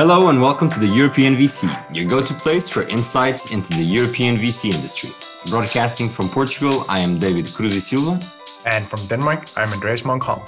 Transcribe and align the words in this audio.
Hello 0.00 0.28
and 0.28 0.40
welcome 0.40 0.70
to 0.70 0.80
the 0.80 0.86
European 0.86 1.36
VC, 1.36 1.68
your 1.94 2.06
go 2.06 2.24
to 2.24 2.32
place 2.32 2.66
for 2.66 2.84
insights 2.84 3.50
into 3.50 3.74
the 3.74 3.84
European 3.84 4.38
VC 4.38 4.72
industry. 4.72 5.10
Broadcasting 5.50 6.08
from 6.08 6.30
Portugal, 6.30 6.86
I 6.88 7.00
am 7.00 7.18
David 7.18 7.52
Cruz 7.52 7.86
Silva. 7.86 8.12
And 8.64 8.82
from 8.82 9.06
Denmark, 9.08 9.44
I'm 9.58 9.70
Andreas 9.74 10.06
Munk 10.06 10.22
Holm. 10.22 10.42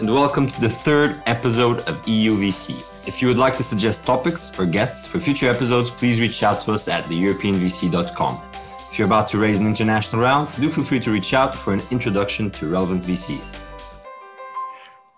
And 0.00 0.12
welcome 0.12 0.48
to 0.48 0.60
the 0.60 0.68
third 0.68 1.22
episode 1.26 1.82
of 1.82 2.02
EU 2.08 2.36
VC. 2.36 2.82
If 3.06 3.22
you 3.22 3.28
would 3.28 3.38
like 3.38 3.56
to 3.58 3.62
suggest 3.62 4.04
topics 4.04 4.50
or 4.58 4.66
guests 4.66 5.06
for 5.06 5.20
future 5.20 5.48
episodes, 5.48 5.88
please 5.88 6.18
reach 6.18 6.42
out 6.42 6.60
to 6.62 6.72
us 6.72 6.88
at 6.88 7.04
theeuropeanvc.com. 7.04 8.42
If 8.90 8.98
you're 8.98 9.06
about 9.06 9.28
to 9.28 9.38
raise 9.38 9.60
an 9.60 9.66
international 9.68 10.22
round, 10.22 10.52
do 10.56 10.68
feel 10.68 10.82
free 10.82 10.98
to 10.98 11.12
reach 11.12 11.34
out 11.34 11.54
for 11.54 11.72
an 11.72 11.82
introduction 11.92 12.50
to 12.50 12.66
relevant 12.66 13.04
VCs. 13.04 13.56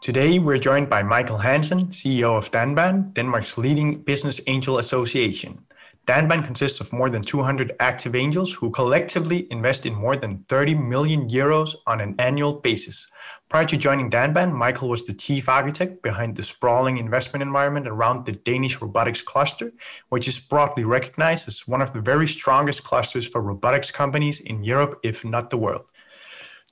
Today, 0.05 0.39
we're 0.39 0.59
joined 0.59 0.91
by 0.91 1.03
Michael 1.03 1.39
Hansen, 1.39 1.87
CEO 1.87 2.37
of 2.37 2.51
Danban, 2.51 3.15
Denmark's 3.15 3.57
leading 3.57 4.03
business 4.03 4.39
angel 4.47 4.77
association. 4.77 5.65
Danban 6.07 6.45
consists 6.45 6.79
of 6.79 6.93
more 6.93 7.09
than 7.09 7.23
200 7.23 7.73
active 7.81 8.15
angels 8.15 8.53
who 8.53 8.71
collectively 8.71 9.47
invest 9.51 9.87
in 9.87 9.95
more 9.95 10.15
than 10.15 10.45
30 10.51 10.75
million 10.75 11.31
euros 11.31 11.75
on 11.87 12.03
an 12.03 12.15
annual 12.19 12.53
basis. 12.53 13.09
Prior 13.49 13.65
to 13.65 13.79
joining 13.79 14.11
Danban, 14.11 14.53
Michael 14.53 14.91
was 14.91 15.07
the 15.07 15.15
chief 15.15 15.49
architect 15.49 16.03
behind 16.03 16.37
the 16.37 16.43
sprawling 16.43 16.99
investment 16.99 17.43
environment 17.43 17.89
around 17.89 18.27
the 18.27 18.33
Danish 18.33 18.83
robotics 18.83 19.23
cluster, 19.23 19.73
which 20.11 20.29
is 20.29 20.39
broadly 20.39 20.85
recognized 20.85 21.49
as 21.49 21.67
one 21.67 21.81
of 21.81 21.95
the 21.95 22.03
very 22.03 22.29
strongest 22.29 22.85
clusters 22.85 23.27
for 23.27 23.41
robotics 23.41 23.91
companies 23.91 24.41
in 24.41 24.65
Europe, 24.65 25.01
if 25.03 25.25
not 25.25 25.49
the 25.49 25.57
world. 25.57 25.87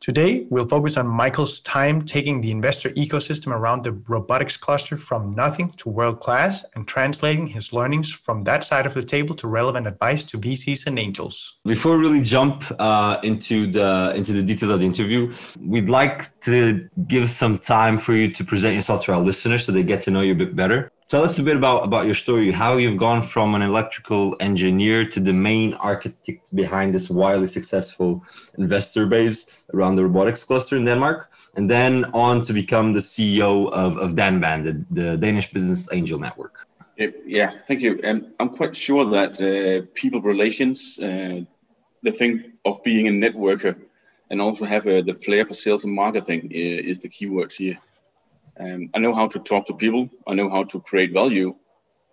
Today, 0.03 0.47
we'll 0.51 0.67
focus 0.67 0.97
on 0.97 1.07
Michael's 1.07 1.61
time 1.61 2.05
taking 2.05 2.41
the 2.41 2.51
investor 2.51 2.91
ecosystem 2.91 3.53
around 3.53 3.85
the 3.85 3.93
robotics 3.93 4.57
cluster 4.57 4.97
from 4.97 5.33
nothing 5.37 5.71
to 5.77 5.89
world 5.89 6.19
class 6.19 6.65
and 6.75 6.89
translating 6.89 7.47
his 7.47 7.73
learnings 7.73 8.11
from 8.11 8.43
that 8.43 8.65
side 8.65 8.85
of 8.85 8.95
the 8.95 9.05
table 9.05 9.37
to 9.37 9.47
relevant 9.47 9.87
advice 9.87 10.25
to 10.25 10.39
VCs 10.39 10.89
and 10.89 10.99
angels. 10.99 11.59
Before 11.65 11.97
we 11.97 12.03
really 12.03 12.21
jump 12.21 12.65
uh, 12.81 13.19
into 13.23 13.71
the 13.71 14.13
into 14.17 14.33
the 14.33 14.43
details 14.43 14.73
of 14.73 14.81
the 14.81 14.87
interview, 14.87 15.33
we'd 15.61 15.89
like 15.89 16.39
to 16.41 16.89
give 17.07 17.31
some 17.31 17.57
time 17.61 17.97
for 17.97 18.13
you 18.13 18.29
to 18.33 18.45
present 18.45 18.75
yourself 18.75 19.05
to 19.05 19.13
our 19.13 19.21
listeners 19.21 19.67
so 19.67 19.71
they 19.71 19.85
get 19.85 20.03
to 20.03 20.11
know 20.11 20.21
you 20.21 20.33
a 20.33 20.41
bit 20.45 20.57
better. 20.57 20.91
Tell 21.13 21.25
us 21.25 21.39
a 21.39 21.43
bit 21.43 21.57
about, 21.57 21.85
about 21.85 22.07
your 22.07 22.15
story, 22.15 22.51
how 22.51 22.79
you've 22.79 22.97
gone 22.97 23.21
from 23.21 23.55
an 23.55 23.61
electrical 23.61 24.35
engineer 24.41 25.05
to 25.11 25.21
the 25.21 25.35
main 25.35 25.75
architect 25.75 26.57
behind 26.57 26.95
this 26.95 27.11
wildly 27.11 27.49
successful 27.49 28.25
investor 28.57 29.05
base 29.05 29.63
around 29.75 29.97
the 29.97 30.05
robotics 30.05 30.43
cluster 30.43 30.75
in 30.75 30.87
Denmark, 30.87 31.31
and 31.57 31.69
then 31.69 32.07
on 32.15 32.41
to 32.41 32.55
become 32.55 32.95
the 32.95 33.01
CEO 33.01 33.71
of, 33.73 33.99
of 33.99 34.13
Danban, 34.15 34.65
the, 34.65 35.01
the 35.01 35.17
Danish 35.19 35.53
Business 35.53 35.87
Angel 35.93 36.19
Network. 36.19 36.67
Yeah, 36.97 37.59
thank 37.59 37.83
you. 37.83 38.01
And 38.03 38.33
I'm 38.41 38.49
quite 38.49 38.75
sure 38.75 39.05
that 39.11 39.33
uh, 39.39 39.85
people 39.93 40.23
relations, 40.23 40.99
uh, 40.99 41.41
the 42.03 42.13
thing 42.13 42.53
of 42.65 42.83
being 42.85 43.09
a 43.09 43.11
networker, 43.11 43.77
and 44.31 44.41
also 44.41 44.65
have 44.65 44.87
uh, 44.87 45.03
the 45.03 45.13
flair 45.13 45.45
for 45.45 45.53
sales 45.53 45.85
and 45.85 45.93
marketing 45.93 46.51
uh, 46.55 46.91
is 46.91 47.01
the 47.01 47.11
keywords 47.11 47.53
here. 47.53 47.79
Um, 48.59 48.91
I 48.95 48.99
know 48.99 49.15
how 49.15 49.29
to 49.29 49.39
talk 49.39 49.67
to 49.67 49.75
people. 49.75 50.11
I 50.27 50.35
know 50.35 50.51
how 50.51 50.65
to 50.65 50.81
create 50.81 51.13
value 51.13 51.55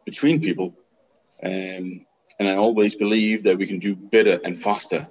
between 0.06 0.42
people. 0.42 0.76
Um, 1.44 2.06
and 2.40 2.48
I 2.48 2.56
always 2.56 2.96
believe 2.96 3.44
that 3.44 3.58
we 3.58 3.68
can 3.68 3.80
do 3.80 3.96
better 3.96 4.40
and 4.44 4.58
faster. 4.58 5.08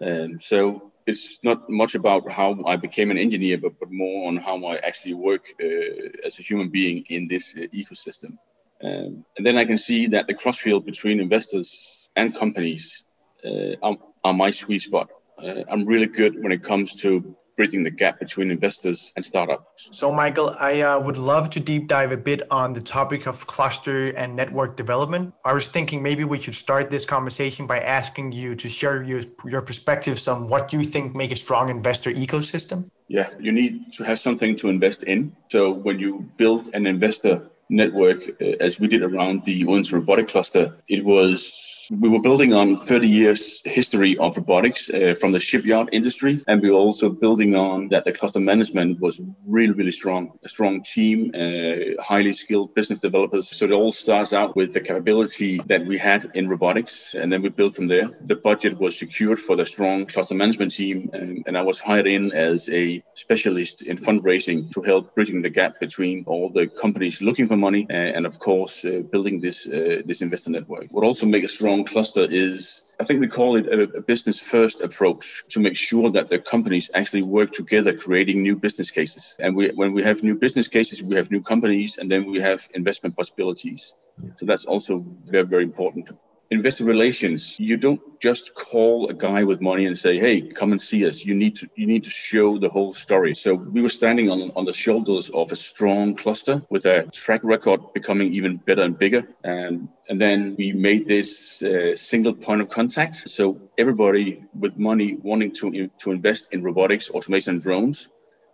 Um, 0.00 0.40
so 0.40 0.92
it's 1.06 1.38
not 1.42 1.68
much 1.68 1.94
about 1.94 2.30
how 2.30 2.62
I 2.64 2.76
became 2.76 3.10
an 3.10 3.18
engineer, 3.18 3.58
but, 3.58 3.78
but 3.78 3.90
more 3.90 4.28
on 4.28 4.36
how 4.36 4.64
I 4.64 4.76
actually 4.76 5.14
work 5.14 5.44
uh, 5.62 6.26
as 6.26 6.38
a 6.38 6.42
human 6.42 6.68
being 6.68 7.04
in 7.08 7.28
this 7.28 7.54
uh, 7.56 7.66
ecosystem. 7.74 8.38
Um, 8.82 9.24
and 9.36 9.46
then 9.46 9.56
I 9.56 9.64
can 9.64 9.78
see 9.78 10.08
that 10.08 10.26
the 10.26 10.34
crossfield 10.34 10.84
between 10.84 11.20
investors 11.20 12.08
and 12.16 12.34
companies 12.34 13.04
uh, 13.44 13.74
are, 13.82 13.96
are, 14.24 14.34
my 14.34 14.50
sweet 14.50 14.82
spot. 14.82 15.08
Uh, 15.38 15.62
I'm 15.70 15.84
really 15.86 16.06
good 16.06 16.40
when 16.42 16.52
it 16.52 16.62
comes 16.62 16.94
to 17.02 17.36
bridging 17.56 17.82
the 17.82 17.90
gap 17.90 18.18
between 18.18 18.50
investors 18.50 19.12
and 19.16 19.24
startups. 19.24 19.88
So, 19.92 20.12
Michael, 20.12 20.56
I 20.58 20.80
uh, 20.80 21.00
would 21.00 21.16
love 21.16 21.50
to 21.50 21.60
deep 21.60 21.88
dive 21.88 22.12
a 22.12 22.16
bit 22.16 22.42
on 22.50 22.72
the 22.72 22.80
topic 22.80 23.26
of 23.26 23.46
cluster 23.46 24.08
and 24.08 24.34
network 24.36 24.76
development. 24.76 25.34
I 25.44 25.52
was 25.52 25.66
thinking 25.68 26.02
maybe 26.02 26.24
we 26.24 26.40
should 26.40 26.54
start 26.54 26.90
this 26.90 27.04
conversation 27.04 27.66
by 27.66 27.80
asking 27.80 28.32
you 28.32 28.54
to 28.56 28.68
share 28.68 29.02
your, 29.02 29.22
your 29.44 29.62
perspectives 29.62 30.28
on 30.28 30.48
what 30.48 30.72
you 30.72 30.84
think 30.84 31.14
make 31.14 31.32
a 31.32 31.36
strong 31.36 31.68
investor 31.68 32.10
ecosystem. 32.10 32.90
Yeah, 33.08 33.28
you 33.38 33.52
need 33.52 33.92
to 33.94 34.04
have 34.04 34.18
something 34.18 34.56
to 34.56 34.68
invest 34.68 35.02
in. 35.02 35.36
So, 35.50 35.70
when 35.70 35.98
you 35.98 36.28
build 36.36 36.70
an 36.74 36.86
investor 36.86 37.48
network, 37.68 38.40
uh, 38.40 38.44
as 38.60 38.78
we 38.78 38.86
did 38.86 39.02
around 39.02 39.44
the 39.44 39.64
Odense 39.64 39.92
robotic 39.92 40.28
cluster, 40.28 40.76
it 40.88 41.04
was 41.04 41.71
we 41.90 42.08
were 42.08 42.20
building 42.20 42.54
on 42.54 42.76
30 42.76 43.08
years 43.08 43.60
history 43.64 44.16
of 44.18 44.36
robotics 44.36 44.88
uh, 44.90 45.14
from 45.18 45.32
the 45.32 45.40
shipyard 45.40 45.88
industry, 45.92 46.42
and 46.46 46.62
we 46.62 46.70
were 46.70 46.76
also 46.76 47.08
building 47.08 47.56
on 47.56 47.88
that 47.88 48.04
the 48.04 48.12
cluster 48.12 48.40
management 48.40 49.00
was 49.00 49.20
really, 49.46 49.72
really 49.72 49.92
strong, 49.92 50.38
a 50.44 50.48
strong 50.48 50.82
team, 50.82 51.32
uh, 51.34 52.02
highly 52.02 52.32
skilled 52.32 52.74
business 52.74 52.98
developers. 52.98 53.48
So 53.56 53.64
it 53.64 53.72
all 53.72 53.92
starts 53.92 54.32
out 54.32 54.56
with 54.56 54.72
the 54.72 54.80
capability 54.80 55.60
that 55.66 55.86
we 55.86 55.98
had 55.98 56.30
in 56.34 56.48
robotics, 56.48 57.14
and 57.14 57.30
then 57.30 57.42
we 57.42 57.48
built 57.48 57.74
from 57.74 57.88
there. 57.88 58.10
The 58.22 58.36
budget 58.36 58.78
was 58.78 58.98
secured 58.98 59.38
for 59.38 59.56
the 59.56 59.66
strong 59.66 60.06
cluster 60.06 60.34
management 60.34 60.72
team, 60.72 61.10
and, 61.12 61.42
and 61.46 61.56
I 61.56 61.62
was 61.62 61.80
hired 61.80 62.06
in 62.06 62.32
as 62.32 62.68
a 62.70 63.02
specialist 63.14 63.82
in 63.82 63.96
fundraising 63.96 64.70
to 64.72 64.82
help 64.82 65.14
bridging 65.14 65.42
the 65.42 65.50
gap 65.50 65.80
between 65.80 66.24
all 66.26 66.50
the 66.50 66.66
companies 66.66 67.22
looking 67.22 67.48
for 67.48 67.56
money 67.56 67.86
and, 67.90 68.16
and 68.16 68.26
of 68.26 68.38
course, 68.38 68.84
uh, 68.84 69.00
building 69.10 69.40
this 69.40 69.66
uh, 69.66 70.02
this 70.04 70.22
investor 70.22 70.50
network. 70.50 70.86
What 70.90 71.04
also 71.04 71.26
make 71.26 71.44
a 71.44 71.48
strong 71.48 71.81
cluster 71.84 72.26
is 72.30 72.82
I 73.00 73.04
think 73.04 73.20
we 73.20 73.26
call 73.26 73.56
it 73.56 73.66
a, 73.66 73.82
a, 73.98 74.00
business 74.00 74.38
first 74.38 74.80
approach 74.80 75.42
to 75.48 75.58
make 75.58 75.76
sure 75.76 76.08
that 76.12 76.28
the 76.28 76.38
companies 76.38 76.88
actually 76.94 77.22
work 77.22 77.50
together, 77.50 77.92
creating 77.92 78.42
new 78.42 78.54
business 78.54 78.92
cases. 78.92 79.34
And 79.40 79.56
we, 79.56 79.70
when 79.70 79.92
we 79.92 80.04
have 80.04 80.22
new 80.22 80.36
business 80.36 80.68
cases, 80.68 81.02
we 81.02 81.16
have 81.16 81.28
new 81.30 81.42
companies, 81.42 81.98
and 81.98 82.08
then 82.08 82.26
we 82.30 82.38
have 82.40 82.68
investment 82.74 83.16
possibilities. 83.16 83.94
So 84.36 84.46
that's 84.46 84.66
also 84.66 85.04
very, 85.26 85.46
very 85.46 85.64
important 85.64 86.10
investor 86.52 86.84
relations 86.84 87.56
you 87.58 87.76
don't 87.76 88.00
just 88.20 88.54
call 88.54 89.08
a 89.08 89.14
guy 89.14 89.42
with 89.42 89.60
money 89.60 89.86
and 89.86 89.98
say 89.98 90.18
hey 90.18 90.40
come 90.40 90.72
and 90.72 90.80
see 90.80 91.06
us. 91.08 91.24
You 91.24 91.34
need 91.34 91.56
to 91.56 91.68
you 91.74 91.86
need 91.86 92.04
to 92.04 92.10
show 92.10 92.58
the 92.58 92.68
whole 92.68 92.92
story. 92.92 93.34
So 93.34 93.54
we 93.54 93.80
were 93.82 93.94
standing 94.00 94.30
on 94.30 94.52
on 94.58 94.64
the 94.64 94.72
shoulders 94.72 95.30
of 95.30 95.52
a 95.52 95.56
strong 95.56 96.14
cluster 96.14 96.62
with 96.70 96.84
a 96.86 96.96
track 97.22 97.42
record 97.42 97.80
becoming 97.94 98.32
even 98.34 98.56
better 98.68 98.82
and 98.82 98.98
bigger. 98.98 99.22
And 99.44 99.88
and 100.08 100.20
then 100.20 100.54
we 100.58 100.72
made 100.72 101.06
this 101.06 101.62
uh, 101.62 101.96
single 101.96 102.34
point 102.34 102.60
of 102.60 102.68
contact. 102.68 103.14
So 103.36 103.44
everybody 103.78 104.44
with 104.64 104.78
money 104.78 105.16
wanting 105.30 105.52
to 105.60 105.88
to 106.02 106.12
invest 106.12 106.42
in 106.52 106.62
robotics 106.62 107.10
automation 107.10 107.54
and 107.54 107.62
drones 107.62 108.08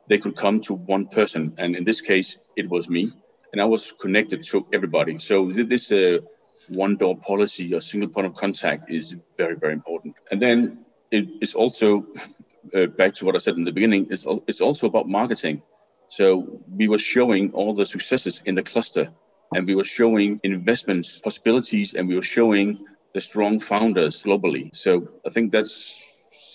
they 0.09 0.19
could 0.19 0.37
come 0.37 0.61
to 0.63 0.73
one 0.75 1.07
person. 1.07 1.55
And 1.59 1.77
in 1.77 1.85
this 1.85 2.01
case 2.01 2.39
it 2.57 2.69
was 2.71 2.89
me. 2.89 3.13
And 3.53 3.61
i 3.61 3.65
was 3.65 3.93
connected 4.05 4.45
to 4.51 4.67
everybody. 4.73 5.19
So 5.19 5.35
this 5.73 5.91
uh, 5.93 6.19
one 6.69 6.97
door 6.97 7.17
policy 7.17 7.75
or 7.75 7.81
single 7.81 8.09
point 8.09 8.27
of 8.27 8.35
contact 8.35 8.91
is 8.91 9.17
very, 9.37 9.57
very 9.57 9.73
important. 9.73 10.15
And 10.31 10.41
then 10.41 10.85
it's 11.11 11.55
also 11.55 12.07
uh, 12.75 12.87
back 12.87 13.15
to 13.15 13.25
what 13.25 13.35
I 13.35 13.39
said 13.39 13.57
in 13.57 13.65
the 13.65 13.73
beginning. 13.73 14.09
It's 14.11 14.27
it's 14.47 14.61
also 14.61 14.87
about 14.87 15.09
marketing. 15.09 15.63
So 16.11 16.61
we 16.71 16.89
were 16.89 16.99
showing 16.99 17.53
all 17.53 17.75
the 17.75 17.87
successes 17.87 18.43
in 18.47 18.55
the 18.55 18.63
cluster, 18.63 19.11
and 19.55 19.67
we 19.67 19.75
were 19.75 19.85
showing 19.85 20.41
investments 20.43 21.21
possibilities, 21.21 21.95
and 21.95 22.09
we 22.09 22.17
were 22.17 22.23
showing 22.23 22.79
the 23.15 23.21
strong 23.21 23.61
founders 23.61 24.23
globally. 24.23 24.75
So 24.77 25.09
I 25.27 25.31
think 25.31 25.53
that's 25.53 26.08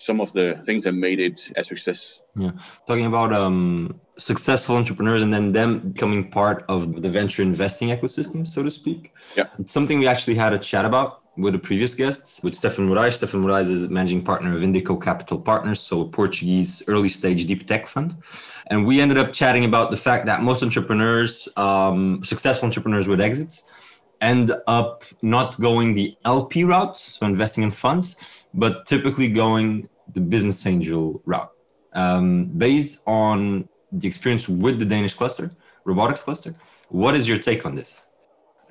some 0.05 0.19
of 0.21 0.33
the 0.33 0.59
things 0.65 0.83
that 0.83 0.93
made 0.93 1.19
it 1.19 1.51
a 1.55 1.63
success. 1.63 2.21
Yeah, 2.35 2.51
talking 2.87 3.05
about 3.05 3.31
um, 3.31 3.99
successful 4.17 4.75
entrepreneurs 4.75 5.21
and 5.21 5.33
then 5.33 5.51
them 5.51 5.91
becoming 5.91 6.29
part 6.29 6.65
of 6.67 7.01
the 7.01 7.09
venture 7.09 7.41
investing 7.41 7.89
ecosystem, 7.89 8.47
so 8.47 8.63
to 8.63 8.71
speak. 8.71 9.13
Yeah, 9.35 9.47
it's 9.59 9.73
something 9.73 9.99
we 9.99 10.07
actually 10.07 10.35
had 10.35 10.53
a 10.53 10.59
chat 10.59 10.85
about 10.85 11.21
with 11.35 11.53
the 11.53 11.59
previous 11.59 11.95
guests, 11.95 12.41
with 12.43 12.53
Stephan 12.53 12.85
Morais. 12.85 13.11
Stephan 13.11 13.39
Morais 13.39 13.71
is 13.71 13.87
managing 13.89 14.23
partner 14.23 14.55
of 14.55 14.61
Indico 14.61 15.01
Capital 15.01 15.39
Partners, 15.39 15.79
so 15.79 16.01
a 16.01 16.07
Portuguese 16.07 16.83
early 16.87 17.09
stage 17.09 17.45
deep 17.45 17.65
tech 17.67 17.87
fund. 17.87 18.15
And 18.67 18.85
we 18.85 19.01
ended 19.01 19.17
up 19.17 19.33
chatting 19.33 19.65
about 19.65 19.89
the 19.89 19.97
fact 19.97 20.25
that 20.27 20.41
most 20.41 20.61
entrepreneurs, 20.61 21.47
um, 21.57 22.23
successful 22.23 22.67
entrepreneurs 22.67 23.07
with 23.07 23.19
exits, 23.19 23.63
end 24.21 24.53
up 24.67 25.03
not 25.21 25.59
going 25.59 25.93
the 25.93 26.15
LP 26.23 26.63
route, 26.63 26.95
so 26.95 27.25
investing 27.25 27.63
in 27.63 27.71
funds, 27.71 28.15
but 28.53 28.85
typically 28.85 29.27
going 29.27 29.89
the 30.11 30.21
business 30.21 30.65
angel 30.65 31.21
route. 31.25 31.49
Um, 31.93 32.45
based 32.45 33.01
on 33.05 33.69
the 33.91 34.07
experience 34.07 34.49
with 34.49 34.79
the 34.79 34.85
Danish 34.85 35.13
cluster, 35.13 35.51
robotics 35.85 36.23
cluster, 36.23 36.53
what 36.89 37.15
is 37.15 37.27
your 37.27 37.37
take 37.37 37.65
on 37.65 37.75
this? 37.75 38.01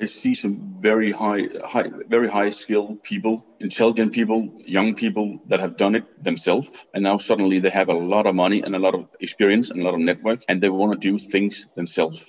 I 0.01 0.07
see 0.07 0.35
some 0.35 0.79
very 0.81 1.13
high, 1.13 1.49
high, 1.65 1.89
very 2.09 2.29
high 2.29 2.51
skilled 2.51 3.03
people, 3.05 3.45
intelligent 3.61 4.13
people, 4.13 4.51
young 4.67 4.95
people 4.95 5.39
that 5.47 5.61
have 5.61 5.77
done 5.77 5.95
it 5.95 6.25
themselves, 6.25 6.71
and 6.95 7.05
now 7.05 7.19
suddenly 7.19 7.61
they 7.61 7.71
have 7.71 7.89
a 7.89 7.95
lot 7.95 8.27
of 8.27 8.35
money 8.35 8.63
and 8.63 8.75
a 8.75 8.79
lot 8.79 8.95
of 8.95 9.07
experience 9.21 9.71
and 9.71 9.81
a 9.81 9.85
lot 9.85 9.95
of 9.95 10.01
network, 10.01 10.43
and 10.49 10.61
they 10.61 10.71
want 10.71 10.93
to 10.93 10.99
do 10.99 11.19
things 11.19 11.69
themselves. 11.77 12.25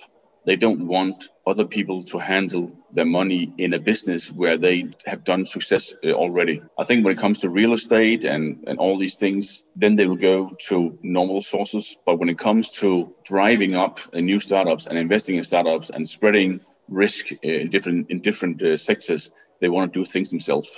They 0.46 0.58
don't 0.58 0.86
want 0.88 1.30
other 1.48 1.66
people 1.66 2.04
to 2.06 2.20
handle 2.20 2.83
their 2.94 3.06
money 3.06 3.54
in 3.58 3.74
a 3.74 3.80
business 3.80 4.32
where 4.32 4.58
they 4.58 4.88
have 5.06 5.24
done 5.24 5.46
success 5.46 5.94
uh, 6.04 6.12
already. 6.12 6.62
I 6.78 6.84
think 6.84 7.04
when 7.04 7.14
it 7.14 7.20
comes 7.20 7.40
to 7.40 7.50
real 7.50 7.74
estate 7.74 8.24
and, 8.24 8.64
and 8.68 8.80
all 8.80 8.98
these 8.98 9.16
things, 9.16 9.64
then 9.76 9.96
they 9.96 10.08
will 10.08 10.16
go 10.16 10.56
to 10.68 10.98
normal 11.02 11.42
sources. 11.42 11.98
But 12.06 12.20
when 12.20 12.30
it 12.30 12.38
comes 12.38 12.70
to 12.82 13.14
driving 13.24 13.76
up 13.76 14.00
new 14.14 14.40
startups 14.40 14.88
and 14.88 14.98
investing 14.98 15.36
in 15.36 15.44
startups 15.44 15.90
and 15.90 16.08
spreading 16.08 16.62
risk 16.88 17.32
uh, 17.32 17.38
in 17.42 17.70
different 17.70 18.10
in 18.12 18.22
different 18.22 18.62
uh, 18.62 18.78
sectors, 18.78 19.32
they 19.60 19.70
want 19.70 19.94
to 19.94 20.00
do 20.00 20.06
things 20.06 20.30
themselves. 20.30 20.70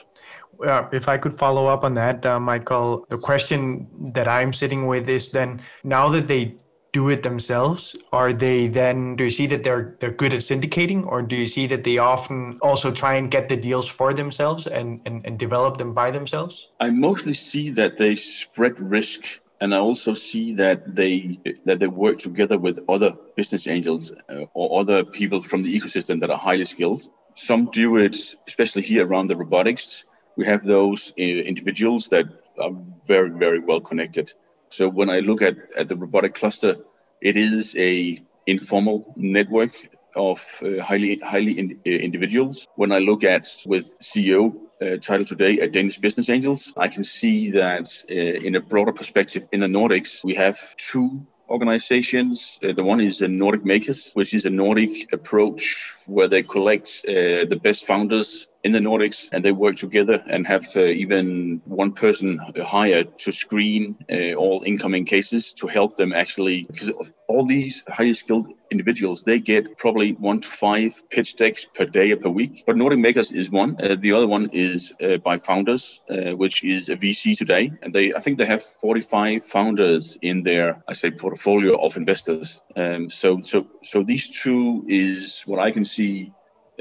Uh, 0.66 0.88
if 0.94 1.10
I 1.10 1.18
could 1.18 1.38
follow 1.38 1.68
up 1.68 1.84
on 1.84 1.96
that, 1.96 2.26
uh, 2.26 2.40
Michael, 2.40 3.06
the 3.10 3.18
question 3.18 3.88
that 4.14 4.28
I'm 4.28 4.54
sitting 4.54 4.88
with 4.88 5.10
is 5.10 5.32
then 5.32 5.62
now 5.84 6.08
that 6.10 6.28
they 6.28 6.56
do 6.96 7.10
it 7.10 7.24
themselves 7.24 7.96
are 8.14 8.32
they 8.32 8.68
then 8.68 9.16
do 9.18 9.26
you 9.26 9.34
see 9.40 9.48
that 9.54 9.64
they're 9.66 9.96
they're 10.00 10.18
good 10.24 10.34
at 10.38 10.44
syndicating 10.52 11.06
or 11.06 11.22
do 11.22 11.36
you 11.36 11.48
see 11.56 11.68
that 11.68 11.84
they 11.84 11.98
often 11.98 12.58
also 12.62 12.90
try 13.04 13.14
and 13.20 13.30
get 13.36 13.50
the 13.50 13.58
deals 13.68 13.88
for 13.98 14.14
themselves 14.14 14.66
and 14.66 15.02
and, 15.06 15.26
and 15.26 15.38
develop 15.38 15.78
them 15.78 15.94
by 15.94 16.10
themselves 16.10 16.70
i 16.80 16.90
mostly 16.90 17.34
see 17.34 17.66
that 17.70 17.98
they 17.98 18.16
spread 18.16 18.80
risk 18.80 19.22
and 19.62 19.74
I 19.74 19.78
also 19.78 20.14
see 20.14 20.54
that 20.56 20.96
they 20.96 21.40
that 21.66 21.80
they 21.80 21.88
work 21.88 22.20
together 22.20 22.58
with 22.58 22.80
other 22.90 23.12
business 23.38 23.68
angels 23.68 24.12
uh, 24.30 24.46
or 24.54 24.82
other 24.82 25.04
people 25.04 25.42
from 25.42 25.64
the 25.64 25.74
ecosystem 25.78 26.20
that 26.20 26.30
are 26.30 26.38
highly 26.38 26.66
skilled. 26.66 27.02
Some 27.36 27.62
do 27.72 27.98
it, 27.98 28.18
especially 28.48 28.84
here 28.84 29.08
around 29.08 29.28
the 29.28 29.38
robotics. 29.38 30.04
We 30.36 30.46
have 30.46 30.64
those 30.66 31.14
uh, 31.18 31.24
individuals 31.52 32.10
that 32.10 32.26
are 32.64 32.74
very 33.08 33.30
very 33.30 33.60
well 33.60 33.82
connected. 33.90 34.34
So 34.76 34.90
when 34.90 35.10
I 35.10 35.20
look 35.20 35.42
at, 35.42 35.56
at 35.78 35.88
the 35.88 35.96
robotic 35.96 36.34
cluster, 36.34 36.76
it 37.22 37.38
is 37.38 37.78
a 37.78 38.18
informal 38.46 39.14
network 39.16 39.72
of 40.14 40.44
uh, 40.62 40.84
highly 40.84 41.18
highly 41.24 41.58
in, 41.58 41.80
uh, 41.88 41.90
individuals. 41.90 42.68
When 42.76 42.92
I 42.92 43.00
look 43.00 43.24
at 43.24 43.48
with 43.66 43.98
CEO 44.02 44.54
uh, 44.82 44.98
title 44.98 45.26
today 45.26 45.62
at 45.62 45.72
Danish 45.72 45.98
Business 46.00 46.30
Angels, 46.30 46.74
I 46.76 46.90
can 46.90 47.06
see 47.06 47.52
that 47.52 47.88
uh, 48.12 48.14
in 48.14 48.56
a 48.56 48.60
broader 48.60 48.92
perspective 48.92 49.48
in 49.54 49.62
the 49.62 49.68
Nordics, 49.68 50.26
we 50.26 50.36
have 50.36 50.58
two 50.76 51.26
organizations. 51.50 52.60
Uh, 52.62 52.74
the 52.74 52.84
one 52.84 53.00
is 53.00 53.20
the 53.20 53.30
Nordic 53.30 53.64
Makers, 53.64 54.12
which 54.14 54.34
is 54.34 54.46
a 54.46 54.50
Nordic 54.50 55.14
approach 55.14 55.94
where 56.06 56.28
they 56.28 56.44
collect 56.44 57.06
uh, 57.08 57.48
the 57.48 57.60
best 57.64 57.86
founders 57.86 58.48
in 58.66 58.72
the 58.72 58.80
Nordics 58.80 59.30
and 59.32 59.46
they 59.46 59.52
work 59.52 59.76
together 59.76 60.24
and 60.26 60.48
have 60.48 60.66
uh, 60.76 60.86
even 61.04 61.62
one 61.66 61.92
person 61.92 62.40
hired 62.66 63.20
to 63.20 63.32
screen 63.32 63.96
uh, 64.12 64.34
all 64.34 64.64
incoming 64.66 65.06
cases 65.06 65.54
to 65.54 65.68
help 65.68 65.98
them 65.98 66.12
actually 66.12 66.66
because 66.72 66.92
all 67.28 67.46
these 67.46 67.84
highly 67.88 68.16
skilled 68.16 68.48
individuals 68.72 69.24
they 69.24 69.38
get 69.40 69.78
probably 69.78 70.14
one 70.14 70.40
to 70.42 70.48
five 70.48 70.92
pitch 71.12 71.36
decks 71.36 71.68
per 71.76 71.86
day 71.86 72.12
or 72.12 72.18
per 72.18 72.30
week. 72.30 72.64
But 72.66 72.76
nordic 72.76 72.98
makers 72.98 73.32
is 73.32 73.52
one. 73.52 73.78
Uh, 73.80 73.98
the 74.00 74.14
other 74.14 74.28
one 74.28 74.50
is 74.52 74.92
uh, 75.00 75.18
byFounders 75.28 76.00
uh, 76.10 76.36
which 76.36 76.64
is 76.64 76.90
a 76.90 76.96
vc 76.96 77.38
today. 77.38 77.72
And 77.84 77.94
they 77.94 78.16
i 78.16 78.20
think 78.20 78.40
they 78.40 78.48
have 78.48 78.64
45 78.64 79.46
founders 79.46 80.18
in 80.24 80.42
their 80.42 80.84
i 80.88 80.94
say 80.94 81.12
portfolio 81.12 81.76
of 81.86 81.98
investors. 81.98 82.62
Um, 82.76 83.12
so 83.12 83.42
so 83.44 83.68
so 83.84 84.02
these 84.02 84.28
two 84.42 84.84
is 84.88 85.44
what 85.46 85.60
i 85.60 85.70
can 85.70 85.86
see 85.86 86.34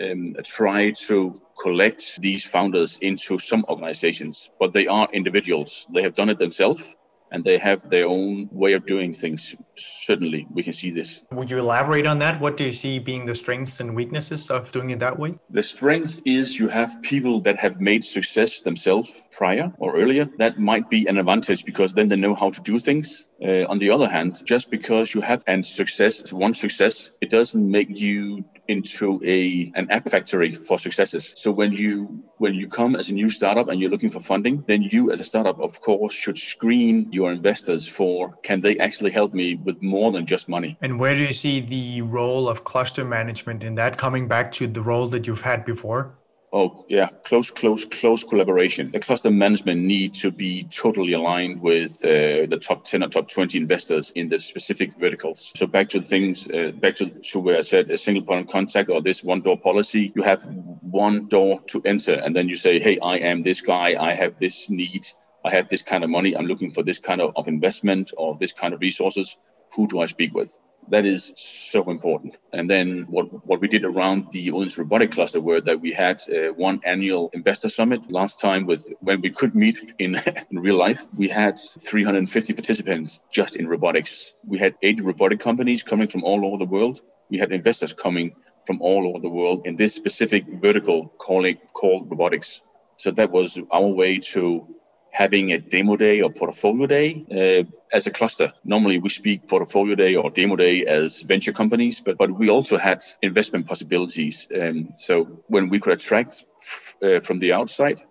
um, 0.03 0.35
try 0.43 0.91
to 1.09 1.41
collect 1.61 2.21
these 2.21 2.45
founders 2.45 2.99
into 3.01 3.39
some 3.39 3.65
organizations, 3.69 4.51
but 4.59 4.73
they 4.73 4.87
are 4.87 5.09
individuals. 5.13 5.87
They 5.93 6.03
have 6.03 6.15
done 6.15 6.31
it 6.31 6.39
themselves 6.39 6.83
and 7.35 7.45
they 7.45 7.59
have 7.59 7.91
their 7.91 8.07
own 8.07 8.49
way 8.53 8.75
of 8.75 8.87
doing 8.87 9.13
things. 9.13 9.57
Certainly, 9.77 10.47
we 10.53 10.63
can 10.63 10.73
see 10.73 10.93
this. 10.93 11.23
Would 11.33 11.51
you 11.51 11.59
elaborate 11.59 12.07
on 12.07 12.21
that? 12.21 12.41
What 12.41 12.57
do 12.57 12.65
you 12.65 12.73
see 12.73 13.01
being 13.01 13.25
the 13.25 13.35
strengths 13.35 13.81
and 13.81 13.97
weaknesses 13.97 14.51
of 14.51 14.71
doing 14.71 14.91
it 14.91 15.01
that 15.01 15.19
way? 15.19 15.35
The 15.51 15.65
strength 15.65 16.21
is 16.25 16.57
you 16.57 16.69
have 16.69 17.03
people 17.03 17.41
that 17.41 17.59
have 17.59 17.81
made 17.81 18.05
success 18.05 18.61
themselves 18.61 19.11
prior 19.33 19.73
or 19.79 19.97
earlier. 19.97 20.29
That 20.39 20.61
might 20.61 20.89
be 20.89 21.09
an 21.09 21.19
advantage 21.19 21.65
because 21.65 21.93
then 21.93 22.09
they 22.09 22.17
know 22.17 22.37
how 22.37 22.51
to 22.51 22.61
do 22.61 22.79
things. 22.79 23.27
Uh, 23.43 23.65
on 23.67 23.79
the 23.79 23.91
other 23.91 24.09
hand, 24.09 24.41
just 24.45 24.71
because 24.71 25.13
you 25.13 25.21
have 25.21 25.43
and 25.49 25.67
success, 25.67 26.33
one 26.33 26.55
success, 26.55 27.11
it 27.21 27.31
doesn't 27.31 27.69
make 27.69 27.89
you 27.91 28.45
into 28.69 29.21
a 29.25 29.73
an 29.75 29.91
app 29.91 30.09
factory 30.09 30.53
for 30.53 30.79
successes. 30.79 31.35
So 31.37 31.51
when 31.51 31.73
you 31.73 32.25
when 32.39 32.55
you 32.55 32.69
come 32.69 32.97
as 32.97 33.11
a 33.11 33.15
new 33.15 33.29
startup 33.29 33.69
and 33.69 33.81
you're 33.81 33.91
looking 33.91 34.11
for 34.11 34.21
funding, 34.21 34.65
then 34.67 34.83
you 34.83 35.11
as 35.11 35.21
a 35.21 35.25
startup, 35.25 35.61
of 35.61 35.81
course, 35.81 36.13
should 36.13 36.39
screen 36.39 37.09
your 37.13 37.33
investors 37.33 37.87
for 37.87 38.39
can 38.43 38.61
they 38.61 38.79
actually 38.79 39.11
help 39.11 39.35
me 39.35 39.55
with 39.57 39.83
more 39.83 40.13
than 40.13 40.27
just 40.27 40.49
money. 40.49 40.77
And 40.81 40.99
where 40.99 41.15
do 41.15 41.23
you 41.23 41.33
see 41.33 41.61
the 41.61 42.03
role 42.03 42.49
of 42.49 42.65
cluster 42.65 43.05
management 43.05 43.63
in 43.63 43.75
that 43.77 43.99
coming 43.99 44.29
back 44.29 44.53
to 44.53 44.67
the 44.67 44.81
role 44.81 45.09
that 45.09 45.27
you've 45.27 45.43
had 45.43 45.65
before? 45.65 46.15
Oh, 46.57 46.85
yeah, 46.89 47.09
close, 47.25 47.51
close, 47.51 47.85
close 47.85 48.23
collaboration. 48.23 48.93
The 48.93 49.01
cluster 49.01 49.29
management 49.29 49.81
need 49.81 50.15
to 50.23 50.31
be 50.31 50.63
totally 50.71 51.13
aligned 51.15 51.61
with 51.61 52.05
uh, 52.05 52.47
the 52.47 52.61
top 52.63 52.85
10 52.85 53.03
or 53.03 53.09
top 53.09 53.29
20 53.29 53.59
investors 53.59 54.13
in 54.15 54.29
the 54.29 54.39
specific 54.39 54.97
verticals. 54.97 55.53
So 55.57 55.67
back 55.67 55.89
to 55.91 56.01
things, 56.01 56.49
uh, 56.49 56.71
back 56.77 56.95
to, 56.97 57.11
to 57.11 57.41
where 57.41 57.59
I 57.59 57.63
said 57.63 57.91
a 57.91 57.99
single 57.99 58.23
point 58.23 58.43
of 58.43 58.53
contact 58.53 58.89
or 58.89 59.03
this 59.03 59.25
one 59.25 59.41
door 59.41 59.59
policy, 59.59 60.13
you 60.15 60.23
have 60.23 60.43
one 60.45 61.27
door 61.27 61.61
to 61.71 61.83
enter 61.85 62.15
and 62.15 62.37
then 62.37 62.49
you 62.49 62.55
say, 62.55 62.79
hey, 62.79 63.01
I 63.01 63.17
am 63.17 63.43
this 63.43 63.61
guy, 63.61 63.97
I 64.01 64.15
have 64.15 64.39
this 64.39 64.71
need, 64.71 65.09
I 65.45 65.51
have 65.51 65.69
this 65.69 65.83
kind 65.83 66.05
of 66.05 66.11
money, 66.11 66.37
I'm 66.37 66.47
looking 66.47 66.71
for 66.71 66.85
this 66.85 67.01
kind 67.01 67.21
of, 67.21 67.33
of 67.35 67.49
investment 67.49 68.13
or 68.17 68.37
this 68.39 68.53
kind 68.53 68.75
of 68.75 68.81
resources. 68.81 69.37
Who 69.75 69.89
do 69.89 69.99
I 69.99 70.07
speak 70.07 70.33
with? 70.33 70.57
That 70.89 71.05
is 71.05 71.33
so 71.37 71.91
important. 71.91 72.37
And 72.53 72.69
then 72.69 73.07
what, 73.09 73.47
what 73.47 73.61
we 73.61 73.69
did 73.69 73.85
around 73.85 74.31
the 74.33 74.51
Odense 74.51 74.79
Robotic 74.79 75.13
Cluster 75.13 75.41
were 75.41 75.61
that 75.61 75.81
we 75.81 75.93
had 75.93 76.23
uh, 76.29 76.53
one 76.53 76.81
annual 76.85 77.31
investor 77.33 77.69
summit 77.69 78.11
last 78.11 78.41
time 78.41 78.67
with 78.67 78.89
when 79.01 79.21
we 79.21 79.31
could 79.31 79.55
meet 79.55 79.95
in, 79.99 80.21
in 80.51 80.59
real 80.59 80.77
life. 80.77 81.05
We 81.17 81.29
had 81.29 81.59
350 81.59 82.53
participants 82.53 83.21
just 83.31 83.57
in 83.57 83.67
robotics. 83.67 84.35
We 84.47 84.59
had 84.59 84.75
eight 84.83 85.03
robotic 85.03 85.41
companies 85.41 85.83
coming 85.83 86.09
from 86.09 86.25
all 86.25 86.47
over 86.47 86.59
the 86.59 86.71
world. 86.71 87.01
We 87.31 87.39
had 87.39 87.53
investors 87.53 87.93
coming 87.93 88.35
from 88.67 88.81
all 88.81 89.09
over 89.09 89.19
the 89.19 89.29
world 89.29 89.67
in 89.67 89.77
this 89.77 89.95
specific 89.95 90.45
vertical 90.61 91.09
calling, 91.19 91.59
called 91.73 92.11
robotics. 92.11 92.63
So 92.97 93.11
that 93.13 93.31
was 93.31 93.59
our 93.71 93.87
way 93.87 94.19
to 94.19 94.67
having 95.15 95.53
a 95.53 95.59
demo 95.59 95.97
day 95.97 96.21
or 96.23 96.31
portfolio 96.31 96.87
day 96.89 97.25
uh, 97.31 97.63
as 97.97 98.07
a 98.09 98.11
cluster. 98.11 98.53
Normally, 98.65 98.99
we 98.99 99.09
speak 99.09 99.47
portfolio 99.49 99.95
day 99.95 100.17
or 100.17 100.29
demo 100.29 100.57
day 100.57 100.85
as 100.85 101.23
venture 101.23 101.53
companies, 101.53 102.01
but 102.01 102.19
but 102.19 102.31
we 102.33 102.51
also 102.51 102.77
had 102.79 103.01
investment 103.23 103.67
possibilities. 103.67 104.49
Um, 104.61 104.89
so 104.97 105.25
when 105.47 105.69
we 105.69 105.79
could 105.79 105.93
attract 105.93 106.45
uh, 107.01 107.21
from 107.21 107.39
the 107.39 107.53
outside, 107.53 108.03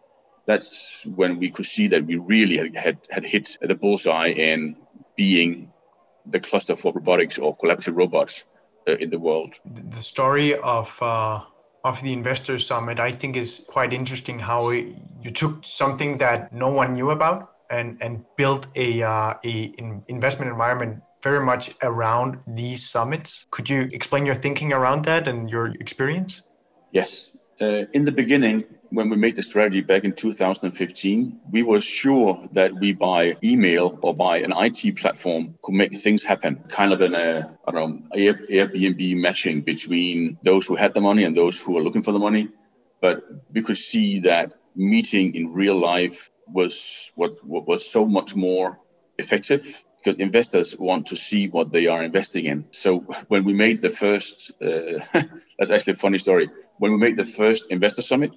that's 0.46 1.06
when 1.06 1.40
we 1.40 1.50
could 1.52 1.66
see 1.66 1.88
that 1.90 2.06
we 2.06 2.16
really 2.16 2.58
had, 2.58 2.76
had, 2.76 2.98
had 3.10 3.26
hit 3.26 3.58
the 3.62 3.76
bullseye 3.76 4.30
in 4.30 4.78
being 5.18 5.72
the 6.26 6.40
cluster 6.40 6.78
for 6.78 6.94
robotics 6.94 7.38
or 7.38 7.58
collaborative 7.58 7.98
robots 7.98 8.46
uh, 8.88 8.96
in 8.96 9.10
the 9.10 9.20
world. 9.20 9.60
The 9.66 10.02
story 10.02 10.56
of 10.56 10.98
uh, 11.02 11.42
of 11.84 12.02
the 12.02 12.14
investor 12.14 12.60
summit, 12.60 13.00
I 13.00 13.12
think 13.12 13.36
is 13.36 13.66
quite 13.68 13.94
interesting 13.94 14.40
how 14.40 14.70
you 14.70 15.32
took 15.34 15.66
something 15.66 16.18
that 16.20 16.54
no 16.54 16.70
one 16.70 16.94
knew 16.94 17.12
about 17.12 17.52
and 17.70 17.98
and 18.02 18.24
built 18.38 18.68
a 18.76 19.04
uh, 19.04 19.34
a 19.44 19.52
in 19.78 20.04
investment 20.08 20.52
environment 20.52 21.02
very 21.22 21.44
much 21.44 21.74
around 21.82 22.40
these 22.48 22.90
summits. 22.90 23.46
Could 23.52 23.70
you 23.70 23.90
explain 23.94 24.26
your 24.26 24.36
thinking 24.36 24.74
around 24.74 25.06
that 25.06 25.28
and 25.28 25.50
your 25.50 25.68
experience? 25.80 26.42
Yes. 26.92 27.30
Uh, 27.62 27.86
in 27.94 28.04
the 28.04 28.12
beginning, 28.12 28.64
when 28.94 29.10
we 29.10 29.16
made 29.16 29.36
the 29.36 29.42
strategy 29.42 29.82
back 29.82 30.04
in 30.04 30.14
2015, 30.14 31.40
we 31.52 31.64
were 31.64 31.82
sure 31.82 32.48
that 32.52 32.76
we 32.76 32.94
by 32.94 33.36
email 33.44 33.98
or 34.04 34.14
by 34.14 34.38
an 34.38 34.54
IT 34.56 34.98
platform 34.98 35.56
could 35.64 35.74
make 35.74 35.98
things 35.98 36.24
happen, 36.24 36.64
kind 36.70 36.94
of 36.94 37.02
an 37.02 37.16
uh, 37.16 37.50
I 37.68 37.72
don't 37.72 38.04
know 38.04 38.16
Airbnb 38.16 39.16
matching 39.18 39.62
between 39.62 40.38
those 40.44 40.68
who 40.68 40.76
had 40.76 40.94
the 40.94 41.02
money 41.02 41.24
and 41.24 41.36
those 41.36 41.60
who 41.60 41.74
were 41.74 41.82
looking 41.82 42.04
for 42.04 42.12
the 42.12 42.20
money. 42.20 42.50
But 43.02 43.24
we 43.52 43.64
could 43.64 43.80
see 43.80 44.20
that 44.20 44.54
meeting 44.76 45.34
in 45.34 45.54
real 45.54 45.80
life 45.80 46.30
was 46.48 47.12
what, 47.16 47.44
what 47.44 47.68
was 47.68 47.90
so 47.90 48.06
much 48.06 48.36
more 48.36 48.80
effective 49.18 49.84
because 49.98 50.20
investors 50.20 50.78
want 50.78 51.08
to 51.08 51.16
see 51.16 51.48
what 51.48 51.72
they 51.72 51.88
are 51.88 52.04
investing 52.04 52.46
in. 52.46 52.66
So 52.72 53.00
when 53.28 53.44
we 53.44 53.54
made 53.54 53.82
the 53.82 53.90
first, 53.90 54.52
uh, 54.62 55.00
that's 55.58 55.72
actually 55.72 55.94
a 55.94 55.96
funny 55.96 56.20
story. 56.20 56.50
When 56.78 56.92
we 56.92 56.98
made 56.98 57.18
the 57.18 57.26
first 57.26 57.72
investor 57.72 58.02
summit, 58.02 58.32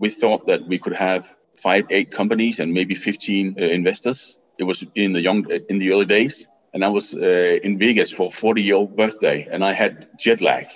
we 0.00 0.08
thought 0.08 0.46
that 0.48 0.66
we 0.66 0.78
could 0.78 0.94
have 0.94 1.32
five, 1.62 1.84
eight 1.90 2.10
companies 2.10 2.58
and 2.58 2.72
maybe 2.72 2.94
15 2.94 3.56
uh, 3.56 3.64
investors. 3.64 4.38
It 4.58 4.64
was 4.64 4.84
in 4.94 5.12
the 5.12 5.20
young, 5.20 5.46
in 5.68 5.78
the 5.78 5.92
early 5.92 6.06
days, 6.06 6.46
and 6.74 6.84
I 6.84 6.88
was 6.88 7.14
uh, 7.14 7.58
in 7.62 7.78
Vegas 7.78 8.10
for 8.10 8.30
40 8.30 8.62
year 8.62 8.76
old 8.76 8.96
birthday, 8.96 9.46
and 9.50 9.64
I 9.64 9.72
had 9.74 10.08
jet 10.18 10.40
lag. 10.40 10.66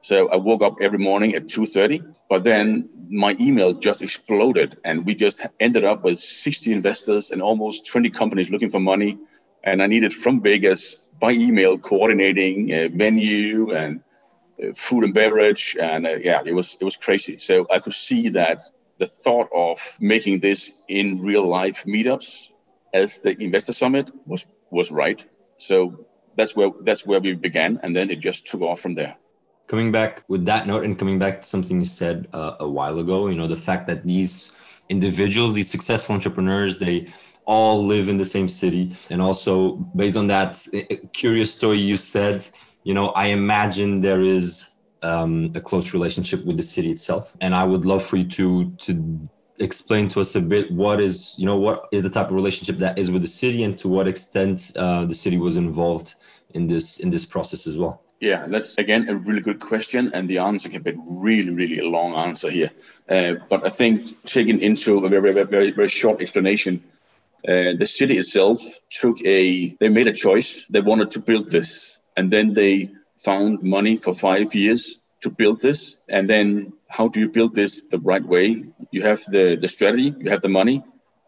So 0.00 0.28
I 0.28 0.36
woke 0.36 0.62
up 0.62 0.76
every 0.80 0.98
morning 0.98 1.34
at 1.34 1.48
2:30, 1.48 2.02
but 2.28 2.44
then 2.44 2.88
my 3.10 3.36
email 3.40 3.72
just 3.74 4.00
exploded, 4.00 4.78
and 4.84 5.04
we 5.04 5.14
just 5.14 5.44
ended 5.60 5.84
up 5.84 6.04
with 6.04 6.18
60 6.18 6.72
investors 6.72 7.30
and 7.30 7.42
almost 7.42 7.86
20 7.86 8.10
companies 8.10 8.50
looking 8.50 8.70
for 8.70 8.80
money. 8.80 9.18
And 9.64 9.82
I 9.82 9.86
needed 9.86 10.12
from 10.12 10.40
Vegas 10.40 10.96
by 11.20 11.32
email 11.32 11.78
coordinating 11.78 12.70
a 12.70 12.88
venue 12.88 13.72
and 13.74 13.98
uh, 13.98 14.02
food 14.74 15.04
and 15.04 15.14
beverage, 15.14 15.76
and 15.80 16.06
uh, 16.06 16.16
yeah, 16.16 16.42
it 16.44 16.52
was 16.52 16.76
it 16.80 16.84
was 16.84 16.96
crazy. 16.96 17.38
So 17.38 17.66
I 17.70 17.78
could 17.78 17.94
see 17.94 18.28
that 18.30 18.62
the 18.98 19.06
thought 19.06 19.48
of 19.54 19.96
making 20.00 20.40
this 20.40 20.72
in 20.88 21.22
real 21.22 21.46
life 21.46 21.84
meetups 21.84 22.50
as 22.92 23.20
the 23.20 23.40
investor 23.42 23.72
summit 23.72 24.10
was 24.26 24.46
was 24.70 24.90
right. 24.90 25.24
So 25.58 26.06
that's 26.36 26.54
where 26.56 26.70
that's 26.82 27.06
where 27.06 27.20
we 27.20 27.34
began, 27.34 27.80
and 27.82 27.94
then 27.94 28.10
it 28.10 28.20
just 28.20 28.46
took 28.46 28.62
off 28.62 28.80
from 28.80 28.94
there. 28.94 29.16
Coming 29.66 29.92
back 29.92 30.24
with 30.28 30.44
that 30.46 30.66
note, 30.66 30.84
and 30.84 30.98
coming 30.98 31.18
back 31.18 31.42
to 31.42 31.48
something 31.48 31.78
you 31.78 31.84
said 31.84 32.26
uh, 32.32 32.54
a 32.60 32.68
while 32.68 32.98
ago, 32.98 33.28
you 33.28 33.36
know, 33.36 33.48
the 33.48 33.56
fact 33.56 33.86
that 33.86 34.06
these 34.06 34.52
individuals, 34.88 35.54
these 35.54 35.70
successful 35.70 36.14
entrepreneurs, 36.14 36.78
they 36.78 37.06
all 37.44 37.84
live 37.86 38.08
in 38.08 38.16
the 38.16 38.24
same 38.24 38.48
city, 38.48 38.94
and 39.10 39.20
also 39.20 39.72
based 39.94 40.16
on 40.16 40.26
that 40.28 40.66
curious 41.12 41.52
story 41.52 41.78
you 41.78 41.96
said, 41.96 42.46
you 42.84 42.94
know, 42.94 43.08
I 43.08 43.26
imagine 43.26 44.00
there 44.00 44.22
is 44.22 44.70
um, 45.02 45.52
a 45.54 45.60
close 45.60 45.92
relationship 45.92 46.44
with 46.44 46.56
the 46.56 46.62
city 46.62 46.90
itself, 46.90 47.36
and 47.40 47.54
I 47.54 47.64
would 47.64 47.84
love 47.84 48.04
for 48.04 48.16
you 48.16 48.24
to 48.24 48.70
to 48.70 49.28
explain 49.60 50.06
to 50.08 50.20
us 50.20 50.34
a 50.36 50.40
bit 50.40 50.70
what 50.70 51.00
is 51.00 51.34
you 51.38 51.46
know 51.46 51.56
what 51.56 51.88
is 51.92 52.02
the 52.02 52.10
type 52.10 52.28
of 52.28 52.34
relationship 52.34 52.78
that 52.78 52.98
is 52.98 53.10
with 53.10 53.22
the 53.22 53.28
city 53.28 53.64
and 53.64 53.76
to 53.78 53.88
what 53.88 54.06
extent 54.06 54.72
uh, 54.76 55.04
the 55.04 55.14
city 55.14 55.36
was 55.36 55.56
involved 55.56 56.14
in 56.54 56.68
this 56.68 56.98
in 57.00 57.10
this 57.10 57.24
process 57.24 57.66
as 57.66 57.76
well. 57.76 58.02
Yeah 58.20 58.46
that's 58.48 58.76
again 58.78 59.08
a 59.08 59.14
really 59.14 59.40
good 59.40 59.60
question 59.60 60.10
and 60.14 60.28
the 60.28 60.38
answer 60.38 60.68
can 60.68 60.82
be 60.82 60.94
really 60.96 61.50
really 61.50 61.78
a 61.80 61.86
long 61.86 62.14
answer 62.14 62.50
here. 62.50 62.70
Uh, 63.08 63.34
but 63.48 63.64
i 63.66 63.70
think 63.70 64.02
taking 64.26 64.60
into 64.60 65.04
a 65.04 65.08
very 65.08 65.32
very 65.32 65.46
very, 65.46 65.70
very 65.72 65.88
short 65.88 66.20
explanation 66.20 66.82
uh, 67.46 67.72
the 67.78 67.86
city 67.86 68.18
itself 68.18 68.60
took 68.90 69.24
a 69.24 69.70
they 69.76 69.88
made 69.88 70.08
a 70.08 70.12
choice. 70.12 70.64
They 70.68 70.80
wanted 70.80 71.12
to 71.12 71.20
build 71.20 71.50
this 71.50 71.97
and 72.18 72.32
then 72.32 72.52
they 72.52 72.90
found 73.16 73.62
money 73.62 73.96
for 73.96 74.12
five 74.12 74.52
years 74.52 74.98
to 75.22 75.30
build 75.30 75.60
this. 75.60 75.98
And 76.08 76.28
then 76.28 76.72
how 76.88 77.06
do 77.06 77.20
you 77.20 77.28
build 77.28 77.54
this 77.54 77.82
the 77.82 78.00
right 78.00 78.26
way? 78.34 78.64
You 78.90 79.02
have 79.04 79.20
the, 79.36 79.56
the 79.62 79.68
strategy 79.68 80.12
you 80.18 80.30
have 80.30 80.42
the 80.42 80.54
money 80.60 80.82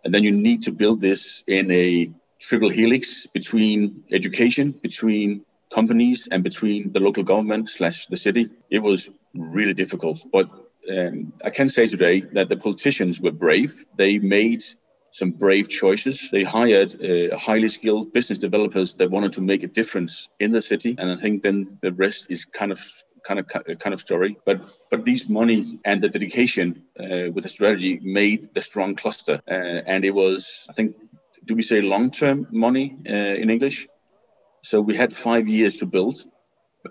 and 0.04 0.12
then 0.12 0.24
you 0.24 0.32
need 0.32 0.64
to 0.64 0.72
build 0.72 1.00
this 1.00 1.44
in 1.46 1.70
a 1.70 2.10
triple 2.40 2.70
helix 2.70 3.26
between 3.38 4.02
education 4.10 4.72
between 4.72 5.44
companies 5.72 6.28
and 6.32 6.42
between 6.42 6.90
the 6.92 7.00
local 7.00 7.22
government 7.22 7.70
slash 7.70 8.06
the 8.06 8.16
city. 8.16 8.50
It 8.70 8.80
was 8.80 9.10
really 9.34 9.74
difficult. 9.74 10.18
But 10.32 10.46
um, 10.92 11.32
i 11.44 11.50
can 11.50 11.68
say 11.68 11.86
today 11.86 12.16
that 12.36 12.48
the 12.48 12.56
politicians 12.56 13.20
were 13.20 13.36
brave. 13.46 13.84
They 13.96 14.18
made 14.18 14.64
some 15.12 15.32
brave 15.32 15.68
choices. 15.68 16.30
They 16.30 16.44
hired 16.44 16.94
uh, 17.02 17.36
highly 17.36 17.68
skilled 17.68 18.12
business 18.12 18.38
developers 18.38 18.94
that 18.96 19.10
wanted 19.10 19.32
to 19.34 19.42
make 19.42 19.62
a 19.62 19.66
difference 19.66 20.28
in 20.38 20.52
the 20.52 20.62
city, 20.62 20.94
and 20.98 21.10
I 21.10 21.16
think 21.16 21.42
then 21.42 21.78
the 21.80 21.92
rest 21.92 22.26
is 22.30 22.44
kind 22.44 22.72
of 22.72 22.80
kind 23.26 23.40
of 23.40 23.46
kind 23.78 23.94
of 23.94 24.00
story. 24.00 24.36
But 24.44 24.62
but 24.90 25.04
these 25.04 25.28
money 25.28 25.78
and 25.84 26.02
the 26.02 26.08
dedication 26.08 26.82
uh, 26.98 27.30
with 27.32 27.42
the 27.42 27.48
strategy 27.48 28.00
made 28.02 28.54
the 28.54 28.62
strong 28.62 28.94
cluster, 28.94 29.40
uh, 29.48 29.80
and 29.86 30.04
it 30.04 30.14
was 30.14 30.66
I 30.70 30.72
think 30.72 30.96
do 31.44 31.54
we 31.54 31.62
say 31.62 31.80
long 31.80 32.10
term 32.10 32.46
money 32.50 32.96
uh, 33.08 33.12
in 33.42 33.50
English? 33.50 33.88
So 34.62 34.80
we 34.80 34.94
had 34.94 35.12
five 35.12 35.48
years 35.48 35.78
to 35.78 35.86
build, 35.86 36.22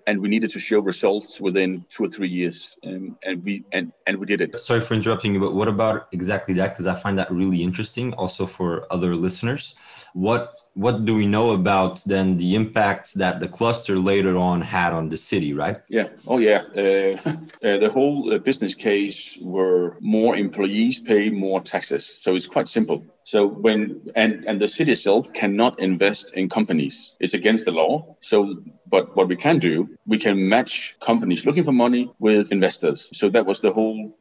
and 0.08 0.22
we 0.22 0.28
needed 0.28 0.50
to 0.52 0.60
show 0.60 0.80
results 0.80 1.42
within 1.42 1.86
two 1.90 2.06
or 2.06 2.10
three 2.10 2.28
years, 2.28 2.78
um, 2.86 3.18
and 3.24 3.44
we 3.44 3.64
and 3.72 3.92
and 4.08 4.18
we 4.18 4.26
did 4.26 4.42
it. 4.42 4.60
Sorry 4.60 4.82
for 4.82 4.94
interrupting 4.94 5.34
you, 5.34 5.40
but 5.40 5.54
what 5.54 5.68
about 5.68 6.08
exactly 6.12 6.54
that? 6.56 6.70
Because 6.70 6.88
I 6.88 6.96
find 6.96 7.18
that 7.18 7.32
really 7.32 7.64
interesting, 7.64 8.14
also 8.14 8.46
for 8.46 8.92
other 8.92 9.16
listeners. 9.16 9.76
What 10.14 10.59
what 10.80 11.04
do 11.04 11.14
we 11.14 11.26
know 11.26 11.52
about 11.52 12.02
then 12.06 12.38
the 12.38 12.56
impact 12.56 13.14
that 13.16 13.42
the 13.42 13.50
cluster 13.50 14.00
later 14.00 14.38
on 14.38 14.62
had 14.62 14.94
on 14.94 15.10
the 15.10 15.18
city, 15.18 15.52
right? 15.54 15.82
Yeah. 15.90 16.08
Oh, 16.26 16.38
yeah. 16.38 16.62
Uh, 16.74 17.30
uh, 17.68 17.78
the 17.84 17.90
whole 17.94 18.34
uh, 18.34 18.38
business 18.38 18.76
case 18.76 19.38
were 19.42 19.98
more 20.00 20.38
employees 20.38 21.02
pay 21.02 21.30
more 21.30 21.60
taxes. 21.60 22.18
So 22.22 22.34
it's 22.34 22.48
quite 22.48 22.70
simple. 22.70 23.04
So 23.26 23.46
when 23.46 24.10
and 24.16 24.46
and 24.48 24.60
the 24.60 24.68
city 24.68 24.94
itself 24.94 25.34
cannot 25.34 25.80
invest 25.80 26.34
in 26.34 26.48
companies. 26.50 27.16
It's 27.20 27.34
against 27.34 27.66
the 27.66 27.72
law. 27.72 28.16
So 28.22 28.56
but 28.88 29.16
what 29.16 29.28
we 29.28 29.36
can 29.36 29.60
do, 29.60 29.90
we 30.08 30.18
can 30.18 30.50
match 30.50 30.96
companies 31.00 31.46
looking 31.46 31.66
for 31.66 31.74
money 31.74 32.10
with 32.20 32.52
investors. 32.52 33.10
So 33.14 33.30
that 33.30 33.46
was 33.46 33.60
the 33.60 33.72
whole 33.72 34.18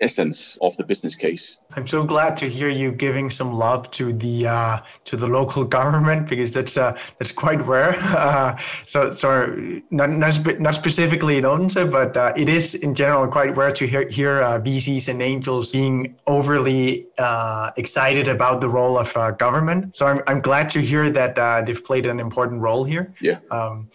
essence 0.00 0.56
of 0.60 0.76
the 0.76 0.84
business 0.84 1.14
case. 1.14 1.58
I'm 1.76 1.86
so 1.86 2.02
glad 2.02 2.36
to 2.38 2.48
hear 2.48 2.68
you 2.68 2.90
giving 2.90 3.30
some 3.30 3.52
love 3.52 3.90
to 3.92 4.12
the 4.12 4.46
uh, 4.46 4.80
to 5.04 5.16
the 5.16 5.26
local 5.26 5.64
government 5.78 6.28
because 6.28 6.52
that's 6.52 6.76
uh, 6.76 6.98
that's 7.18 7.32
quite 7.32 7.64
rare. 7.66 7.96
Uh, 8.00 8.58
so 8.86 9.12
so 9.12 9.46
not 9.90 10.10
not, 10.10 10.34
spe- 10.34 10.58
not 10.58 10.74
specifically 10.74 11.38
in 11.38 11.44
Odense, 11.44 11.90
but 11.90 12.16
uh, 12.16 12.32
it 12.36 12.48
is 12.48 12.74
in 12.74 12.94
general 12.94 13.26
quite 13.28 13.56
rare 13.56 13.72
to 13.72 13.86
hear 13.86 14.08
hear 14.08 14.42
uh, 14.42 14.60
VCs 14.60 15.08
and 15.08 15.22
angels 15.22 15.70
being 15.70 16.16
overly 16.26 17.06
uh, 17.18 17.70
excited 17.76 18.28
about 18.28 18.60
the 18.60 18.68
role 18.68 18.98
of 18.98 19.12
government. 19.38 19.96
So 19.96 20.06
I'm 20.06 20.22
I'm 20.26 20.40
glad 20.40 20.70
to 20.70 20.80
hear 20.80 21.10
that 21.10 21.66
they've 21.66 21.84
played 21.84 22.06
an 22.06 22.20
important 22.20 22.60
role 22.60 22.84
here. 22.84 23.14
Yeah. 23.20 23.38
Um, 23.50 23.90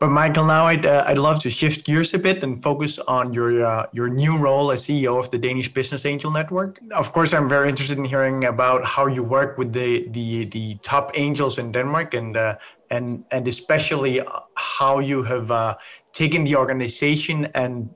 but 0.00 0.08
Michael, 0.08 0.44
now 0.44 0.66
I'd, 0.66 0.84
uh, 0.84 1.04
I'd 1.06 1.18
love 1.18 1.40
to 1.42 1.50
shift 1.50 1.86
gears 1.86 2.12
a 2.14 2.18
bit 2.18 2.42
and 2.42 2.62
focus 2.62 2.98
on 2.98 3.32
your 3.32 3.64
uh, 3.64 3.86
your 3.92 4.08
new 4.08 4.36
role 4.36 4.72
as 4.72 4.82
CEO 4.82 5.18
of 5.18 5.30
the 5.30 5.38
Danish 5.38 5.72
Business 5.72 6.04
Angel 6.04 6.30
Network. 6.30 6.80
Of 6.92 7.12
course, 7.12 7.32
I'm 7.32 7.48
very 7.48 7.68
interested 7.68 7.96
in 7.96 8.04
hearing 8.04 8.44
about 8.44 8.84
how 8.84 9.06
you 9.06 9.22
work 9.22 9.56
with 9.56 9.72
the 9.72 10.08
the, 10.08 10.46
the 10.46 10.74
top 10.82 11.12
angels 11.14 11.58
in 11.58 11.70
Denmark 11.70 12.12
and 12.14 12.36
uh, 12.36 12.56
and 12.90 13.24
and 13.30 13.46
especially 13.46 14.20
uh, 14.20 14.40
how 14.56 14.98
you 14.98 15.22
have 15.22 15.50
uh, 15.50 15.76
taken 16.12 16.44
the 16.44 16.56
organization 16.56 17.46
and 17.54 17.88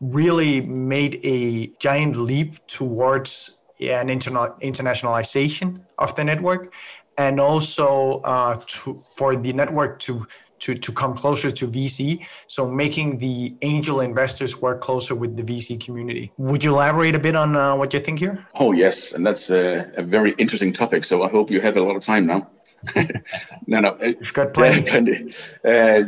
really 0.00 0.60
made 0.60 1.20
a 1.24 1.68
giant 1.78 2.16
leap 2.18 2.66
towards 2.66 3.58
an 3.80 4.08
interna- 4.08 4.60
internationalization 4.60 5.80
of 5.98 6.14
the 6.16 6.24
network, 6.24 6.72
and 7.16 7.40
also 7.40 8.20
uh, 8.20 8.60
to, 8.66 9.02
for 9.14 9.36
the 9.36 9.52
network 9.52 9.98
to 10.00 10.26
to, 10.60 10.74
to 10.74 10.92
come 10.92 11.16
closer 11.16 11.50
to 11.50 11.68
VC. 11.68 12.26
So 12.48 12.68
making 12.68 13.18
the 13.18 13.54
angel 13.62 14.00
investors 14.00 14.60
work 14.60 14.80
closer 14.80 15.14
with 15.14 15.36
the 15.36 15.42
VC 15.42 15.80
community. 15.80 16.32
Would 16.38 16.64
you 16.64 16.74
elaborate 16.74 17.14
a 17.14 17.18
bit 17.18 17.36
on 17.36 17.56
uh, 17.56 17.76
what 17.76 17.92
you 17.94 18.00
think 18.00 18.18
here? 18.18 18.46
Oh, 18.54 18.72
yes. 18.72 19.12
And 19.12 19.26
that's 19.26 19.50
a, 19.50 19.90
a, 19.96 20.02
very 20.02 20.32
interesting 20.38 20.72
topic. 20.72 21.04
So 21.04 21.22
I 21.22 21.28
hope 21.28 21.50
you 21.50 21.60
have 21.60 21.76
a 21.76 21.82
lot 21.82 21.96
of 21.96 22.02
time 22.02 22.26
now. 22.26 22.48
no, 23.66 23.80
no. 23.80 23.98
You've 24.00 24.32
got 24.32 24.54
plenty. 24.54 24.82
plenty. 24.82 25.34
Uh, 25.64 26.04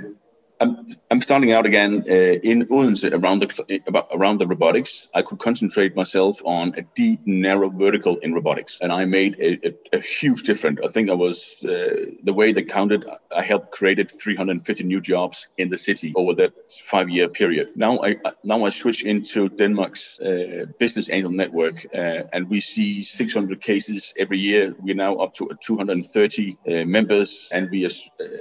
I'm, 0.60 0.96
I'm 1.10 1.20
starting 1.20 1.52
out 1.52 1.66
again 1.66 2.04
uh, 2.08 2.12
in 2.12 2.66
Odense 2.70 3.04
around 3.04 3.40
the 3.40 3.82
about 3.86 4.08
around 4.12 4.38
the 4.38 4.46
robotics. 4.46 5.08
I 5.14 5.22
could 5.22 5.38
concentrate 5.38 5.94
myself 5.94 6.42
on 6.44 6.74
a 6.76 6.82
deep, 6.82 7.20
narrow 7.26 7.70
vertical 7.70 8.16
in 8.18 8.34
robotics, 8.34 8.80
and 8.80 8.92
I 8.92 9.04
made 9.04 9.36
a, 9.38 9.68
a, 9.68 9.98
a 9.98 10.00
huge 10.00 10.42
difference. 10.42 10.80
I 10.84 10.88
think 10.88 11.10
I 11.10 11.14
was 11.14 11.64
uh, 11.64 12.06
the 12.24 12.32
way 12.32 12.52
they 12.52 12.62
counted. 12.62 13.08
I 13.34 13.42
helped 13.42 13.70
created 13.70 14.10
350 14.10 14.84
new 14.84 15.00
jobs 15.00 15.48
in 15.58 15.70
the 15.70 15.78
city 15.78 16.12
over 16.16 16.34
that 16.34 16.52
five-year 16.72 17.28
period. 17.28 17.68
Now 17.76 18.00
I 18.02 18.16
now 18.42 18.64
I 18.64 18.70
switch 18.70 19.04
into 19.04 19.48
Denmark's 19.48 20.18
uh, 20.18 20.66
business 20.78 21.08
angel 21.10 21.30
network, 21.30 21.86
uh, 21.94 22.24
and 22.32 22.48
we 22.48 22.60
see 22.60 23.04
600 23.04 23.60
cases 23.60 24.12
every 24.18 24.38
year. 24.38 24.74
We're 24.80 24.96
now 24.96 25.16
up 25.16 25.34
to 25.34 25.50
230 25.60 26.58
uh, 26.66 26.84
members, 26.84 27.48
and 27.52 27.70
we 27.70 27.86
uh, 27.86 27.90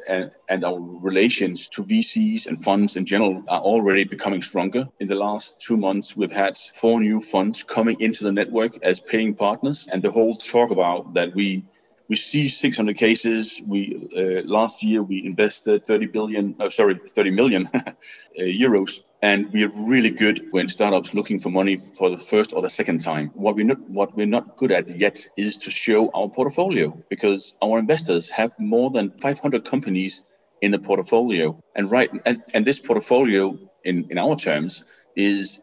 and, 0.07 0.31
and 0.49 0.65
our 0.65 0.79
relations 0.79 1.69
to 1.69 1.83
VC 1.83 2.06
VCs 2.07 2.47
and 2.47 2.63
funds 2.63 2.95
in 2.95 3.05
general 3.05 3.43
are 3.47 3.61
already 3.61 4.03
becoming 4.03 4.41
stronger. 4.41 4.87
In 4.99 5.07
the 5.07 5.15
last 5.15 5.59
two 5.59 5.77
months, 5.77 6.15
we've 6.15 6.31
had 6.31 6.57
four 6.57 6.99
new 6.99 7.19
funds 7.19 7.63
coming 7.63 7.99
into 7.99 8.23
the 8.23 8.31
network 8.31 8.77
as 8.83 8.99
paying 8.99 9.35
partners, 9.35 9.87
and 9.91 10.01
the 10.01 10.11
whole 10.11 10.37
talk 10.37 10.71
about 10.71 11.13
that 11.15 11.35
we 11.35 11.65
we 12.09 12.15
see 12.15 12.47
600 12.47 12.95
cases. 12.95 13.61
We 13.65 14.09
uh, 14.15 14.47
last 14.47 14.81
year 14.81 15.03
we 15.03 15.25
invested 15.25 15.85
30 15.85 16.05
billion, 16.07 16.55
oh, 16.61 16.69
sorry, 16.69 16.97
30 17.05 17.31
million 17.31 17.69
uh, 17.73 17.91
euros, 18.37 19.01
and 19.21 19.51
we 19.51 19.65
are 19.65 19.71
really 19.75 20.11
good 20.11 20.47
when 20.51 20.69
startups 20.69 21.13
looking 21.13 21.41
for 21.41 21.49
money 21.49 21.75
for 21.75 22.09
the 22.09 22.17
first 22.17 22.53
or 22.53 22.61
the 22.61 22.69
second 22.69 22.99
time. 22.99 23.31
What 23.33 23.55
we're 23.55 23.65
not 23.65 23.81
what 23.89 24.15
we're 24.15 24.33
not 24.37 24.55
good 24.55 24.71
at 24.71 24.87
yet 24.97 25.27
is 25.35 25.57
to 25.57 25.69
show 25.69 26.09
our 26.11 26.29
portfolio 26.29 26.97
because 27.09 27.55
our 27.61 27.79
investors 27.79 28.29
have 28.29 28.51
more 28.57 28.89
than 28.91 29.11
500 29.19 29.65
companies 29.65 30.21
in 30.61 30.71
the 30.71 30.79
portfolio. 30.79 31.61
And 31.75 31.89
right, 31.91 32.09
and, 32.25 32.43
and 32.53 32.65
this 32.65 32.79
portfolio, 32.79 33.57
in, 33.83 34.07
in 34.09 34.17
our 34.17 34.35
terms, 34.35 34.83
is 35.15 35.59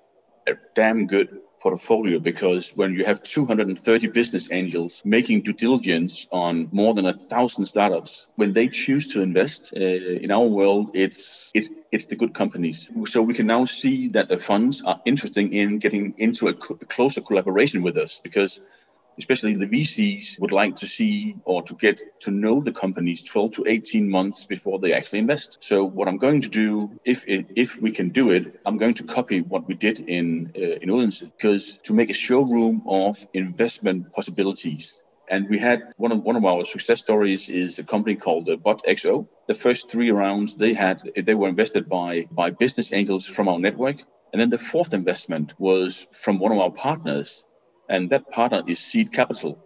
a 0.47 0.55
damn 0.75 1.07
good 1.07 1.41
portfolio 1.65 2.19
because 2.19 2.73
when 2.77 2.93
you 2.93 3.07
have 3.07 3.23
230 3.23 4.09
business 4.09 4.53
angels 4.53 5.01
making 5.03 5.41
due 5.41 5.55
diligence 5.55 6.29
on 6.31 6.69
more 6.73 6.93
than 6.93 7.07
a 7.07 7.13
thousand 7.13 7.65
startups, 7.65 8.27
when 8.37 8.53
they 8.53 8.69
choose 8.69 9.07
to 9.15 9.23
invest 9.23 9.73
uh, 9.75 9.81
in 9.81 10.31
our 10.31 10.45
world, 10.59 10.91
it's 10.93 11.51
it's 11.55 11.71
it's 11.91 12.07
the 12.07 12.17
good 12.17 12.35
companies. 12.35 12.91
So 13.07 13.23
we 13.23 13.33
can 13.33 13.47
now 13.47 13.65
see 13.65 14.09
that 14.09 14.29
the 14.29 14.39
funds 14.39 14.83
are 14.85 15.01
interested 15.07 15.51
in 15.51 15.79
getting 15.79 16.15
into 16.19 16.49
a, 16.49 16.55
co- 16.55 16.79
a 16.83 16.85
closer 16.85 17.23
collaboration 17.23 17.83
with 17.83 17.97
us 17.97 18.21
because 18.23 18.61
especially 19.19 19.55
the 19.55 19.67
VCs, 19.67 20.41
would 20.41 20.53
like 20.53 20.77
to 20.77 20.87
see 20.87 21.37
or 21.45 21.63
to 21.63 21.75
get 21.75 22.01
to 22.21 22.31
know 22.31 22.61
the 22.61 22.73
companies 22.73 23.23
12 23.23 23.53
to 23.53 23.65
18 23.67 24.09
months 24.09 24.45
before 24.45 24.79
they 24.79 24.93
actually 24.93 25.21
invest. 25.21 25.59
So 25.61 25.85
what 25.85 26.09
I'm 26.09 26.19
going 26.19 26.43
to 26.43 26.49
do, 26.49 26.99
if 27.05 27.25
if 27.27 27.81
we 27.81 27.91
can 27.91 28.11
do 28.11 28.31
it, 28.31 28.61
I'm 28.67 28.79
going 28.79 28.95
to 28.95 29.05
copy 29.05 29.41
what 29.41 29.67
we 29.69 29.75
did 29.75 30.01
in 30.01 30.53
uh, 30.57 30.83
in 30.83 30.91
Odense, 30.91 31.21
because 31.21 31.79
to 31.85 31.95
make 31.95 32.11
a 32.11 32.15
showroom 32.15 32.83
of 32.87 33.27
investment 33.33 34.13
possibilities. 34.13 35.03
And 35.29 35.49
we 35.49 35.59
had 35.59 35.81
one 35.97 36.13
of 36.13 36.23
one 36.23 36.37
of 36.37 36.45
our 36.45 36.65
success 36.65 37.01
stories 37.01 37.49
is 37.49 37.79
a 37.79 37.85
company 37.85 38.17
called 38.17 38.49
uh, 38.49 38.57
BotXO. 38.57 39.27
The 39.49 39.55
first 39.55 39.91
three 39.91 40.11
rounds 40.11 40.57
they 40.57 40.75
had 40.75 41.01
they 41.17 41.35
were 41.35 41.49
invested 41.49 41.89
by 41.89 42.27
by 42.31 42.51
business 42.51 42.93
angels 42.93 43.25
from 43.27 43.49
our 43.49 43.59
network, 43.59 43.99
and 44.33 44.41
then 44.41 44.51
the 44.51 44.59
fourth 44.59 44.93
investment 44.93 45.55
was 45.59 46.07
from 46.13 46.39
one 46.39 46.53
of 46.53 46.59
our 46.59 46.71
partners 46.71 47.45
and 47.89 48.11
that 48.11 48.31
partner 48.31 48.63
is 48.67 48.79
Seed 48.79 49.13
Capital. 49.13 49.59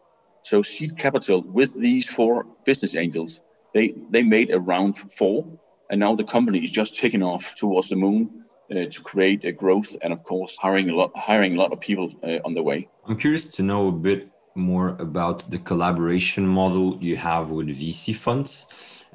So 0.42 0.62
Seed 0.62 0.96
Capital, 0.96 1.42
with 1.42 1.74
these 1.74 2.08
four 2.08 2.46
business 2.64 2.94
angels, 2.94 3.40
they 3.74 3.94
they 4.10 4.22
made 4.22 4.50
a 4.50 4.58
round 4.58 4.96
four, 4.96 5.46
and 5.90 6.00
now 6.00 6.14
the 6.14 6.24
company 6.24 6.60
is 6.64 6.70
just 6.70 6.98
taking 6.98 7.22
off 7.22 7.54
towards 7.54 7.88
the 7.88 7.96
moon 7.96 8.44
uh, 8.70 8.84
to 8.94 9.00
create 9.02 9.44
a 9.44 9.52
growth, 9.52 9.96
and 10.02 10.12
of 10.12 10.22
course 10.24 10.56
hiring 10.58 10.90
a 10.90 10.94
lot 10.94 11.10
hiring 11.16 11.56
a 11.56 11.58
lot 11.60 11.72
of 11.72 11.80
people 11.80 12.12
uh, 12.22 12.38
on 12.44 12.54
the 12.54 12.62
way. 12.62 12.88
I'm 13.06 13.18
curious 13.18 13.48
to 13.56 13.62
know 13.62 13.88
a 13.88 13.92
bit 13.92 14.30
more 14.54 14.96
about 14.98 15.50
the 15.50 15.58
collaboration 15.58 16.46
model 16.46 16.98
you 17.00 17.16
have 17.16 17.50
with 17.50 17.68
VC 17.68 18.14
funds 18.14 18.66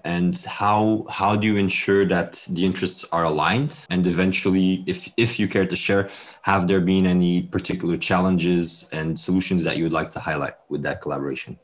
and 0.03 0.37
how 0.43 1.05
how 1.09 1.35
do 1.35 1.47
you 1.47 1.57
ensure 1.57 2.05
that 2.05 2.45
the 2.49 2.65
interests 2.65 3.05
are 3.11 3.23
aligned? 3.23 3.85
And 3.89 4.05
eventually 4.05 4.83
if 4.87 5.11
if 5.17 5.39
you 5.39 5.47
care 5.47 5.65
to 5.65 5.75
share 5.75 6.09
have 6.41 6.67
there 6.67 6.81
been 6.81 7.05
any 7.05 7.43
particular 7.43 7.97
challenges 7.97 8.87
and 8.91 9.17
solutions 9.17 9.63
that 9.63 9.77
you 9.77 9.83
would 9.83 9.93
like 9.93 10.09
to 10.11 10.19
highlight 10.19 10.55
with 10.69 10.83
that 10.83 11.01
collaboration? 11.01 11.57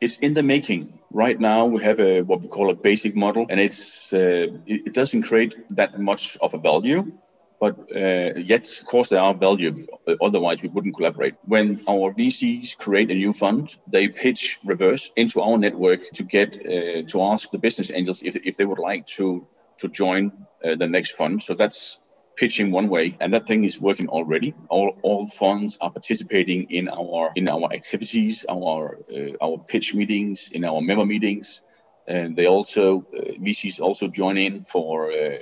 It's 0.00 0.18
in 0.18 0.32
the 0.34 0.42
making. 0.42 0.98
Right 1.10 1.38
now 1.38 1.66
we 1.66 1.82
have 1.82 2.00
a 2.00 2.22
what 2.22 2.40
we 2.40 2.48
call 2.48 2.70
a 2.70 2.74
basic 2.74 3.16
model 3.16 3.46
and 3.50 3.58
it's 3.60 4.12
uh, 4.12 4.46
it, 4.66 4.86
it 4.86 4.92
doesn't 4.92 5.22
create 5.22 5.56
that 5.70 6.00
much 6.00 6.36
of 6.40 6.54
a 6.54 6.58
value 6.58 7.12
but 7.60 7.78
uh, 7.94 8.32
yet, 8.38 8.66
of 8.80 8.86
course, 8.86 9.10
there 9.10 9.20
are 9.20 9.34
value. 9.34 9.86
Otherwise, 10.22 10.62
we 10.62 10.70
wouldn't 10.70 10.96
collaborate. 10.96 11.34
When 11.44 11.82
our 11.86 12.12
VCs 12.14 12.78
create 12.78 13.10
a 13.10 13.14
new 13.14 13.34
fund, 13.34 13.76
they 13.86 14.08
pitch 14.08 14.58
reverse 14.64 15.12
into 15.14 15.42
our 15.42 15.58
network 15.58 16.10
to 16.14 16.22
get 16.22 16.54
uh, 16.54 17.02
to 17.08 17.22
ask 17.22 17.50
the 17.50 17.58
business 17.58 17.90
angels 17.90 18.22
if, 18.22 18.34
if 18.36 18.56
they 18.56 18.64
would 18.64 18.78
like 18.78 19.06
to 19.18 19.46
to 19.78 19.88
join 19.88 20.32
uh, 20.64 20.74
the 20.76 20.86
next 20.86 21.12
fund. 21.12 21.42
So 21.42 21.52
that's 21.54 21.98
pitching 22.36 22.72
one 22.72 22.88
way, 22.88 23.14
and 23.20 23.34
that 23.34 23.46
thing 23.46 23.64
is 23.64 23.78
working 23.78 24.08
already. 24.08 24.54
All, 24.70 24.96
all 25.02 25.26
funds 25.26 25.76
are 25.82 25.90
participating 25.90 26.70
in 26.70 26.88
our 26.88 27.30
in 27.36 27.46
our 27.46 27.70
activities, 27.74 28.46
our 28.48 28.98
uh, 29.14 29.44
our 29.44 29.58
pitch 29.58 29.94
meetings, 29.94 30.48
in 30.50 30.64
our 30.64 30.80
member 30.80 31.04
meetings, 31.04 31.60
and 32.06 32.34
they 32.34 32.46
also 32.46 33.06
uh, 33.14 33.32
VCs 33.44 33.80
also 33.80 34.08
join 34.08 34.38
in 34.38 34.64
for 34.64 35.12
uh, 35.12 35.36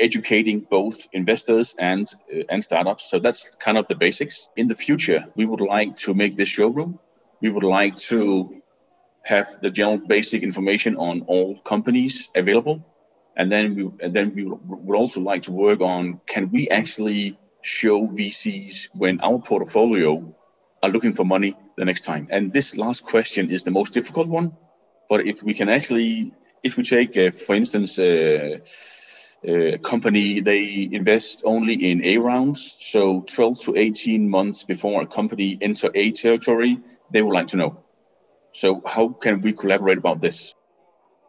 educating 0.00 0.60
both 0.60 1.08
investors 1.12 1.74
and 1.78 2.08
uh, 2.34 2.42
and 2.48 2.62
startups. 2.64 3.10
So 3.10 3.18
that's 3.18 3.50
kind 3.58 3.78
of 3.78 3.86
the 3.88 3.94
basics. 3.94 4.48
In 4.56 4.68
the 4.68 4.74
future, 4.74 5.24
we 5.36 5.46
would 5.46 5.60
like 5.60 5.96
to 5.98 6.14
make 6.14 6.36
this 6.36 6.48
showroom. 6.48 6.98
We 7.40 7.50
would 7.50 7.64
like 7.64 7.96
to 8.10 8.62
have 9.22 9.60
the 9.62 9.70
general 9.70 9.98
basic 9.98 10.42
information 10.42 10.96
on 10.96 11.22
all 11.22 11.58
companies 11.60 12.28
available, 12.34 12.84
and 13.36 13.50
then 13.50 13.74
we 13.74 13.82
and 14.04 14.14
then 14.14 14.34
we 14.34 14.44
would 14.44 14.96
also 14.96 15.20
like 15.20 15.42
to 15.42 15.52
work 15.52 15.80
on 15.80 16.20
can 16.26 16.50
we 16.50 16.68
actually 16.68 17.38
show 17.62 18.06
VCs 18.08 18.88
when 18.94 19.20
our 19.20 19.38
portfolio 19.38 20.34
are 20.82 20.90
looking 20.90 21.12
for 21.12 21.24
money 21.24 21.56
the 21.76 21.84
next 21.84 22.04
time. 22.04 22.26
And 22.30 22.52
this 22.52 22.76
last 22.76 23.04
question 23.04 23.50
is 23.50 23.62
the 23.62 23.70
most 23.70 23.92
difficult 23.92 24.28
one. 24.28 24.52
But 25.08 25.26
if 25.26 25.42
we 25.42 25.54
can 25.54 25.68
actually, 25.68 26.32
if 26.62 26.76
we 26.76 26.82
take, 26.84 27.16
uh, 27.16 27.30
for 27.30 27.54
instance. 27.54 27.98
Uh, 27.98 28.58
uh, 29.48 29.76
company 29.78 30.40
they 30.40 30.88
invest 30.92 31.42
only 31.44 31.90
in 31.90 32.04
A 32.04 32.18
rounds. 32.18 32.76
So 32.78 33.22
12 33.22 33.60
to 33.60 33.76
18 33.76 34.28
months 34.28 34.62
before 34.62 35.02
a 35.02 35.06
company 35.06 35.58
enter 35.60 35.90
A 35.94 36.12
territory, 36.12 36.78
they 37.10 37.22
would 37.22 37.34
like 37.34 37.48
to 37.48 37.56
know. 37.56 37.84
So 38.52 38.82
how 38.86 39.08
can 39.08 39.40
we 39.40 39.52
collaborate 39.52 39.98
about 39.98 40.20
this? 40.20 40.54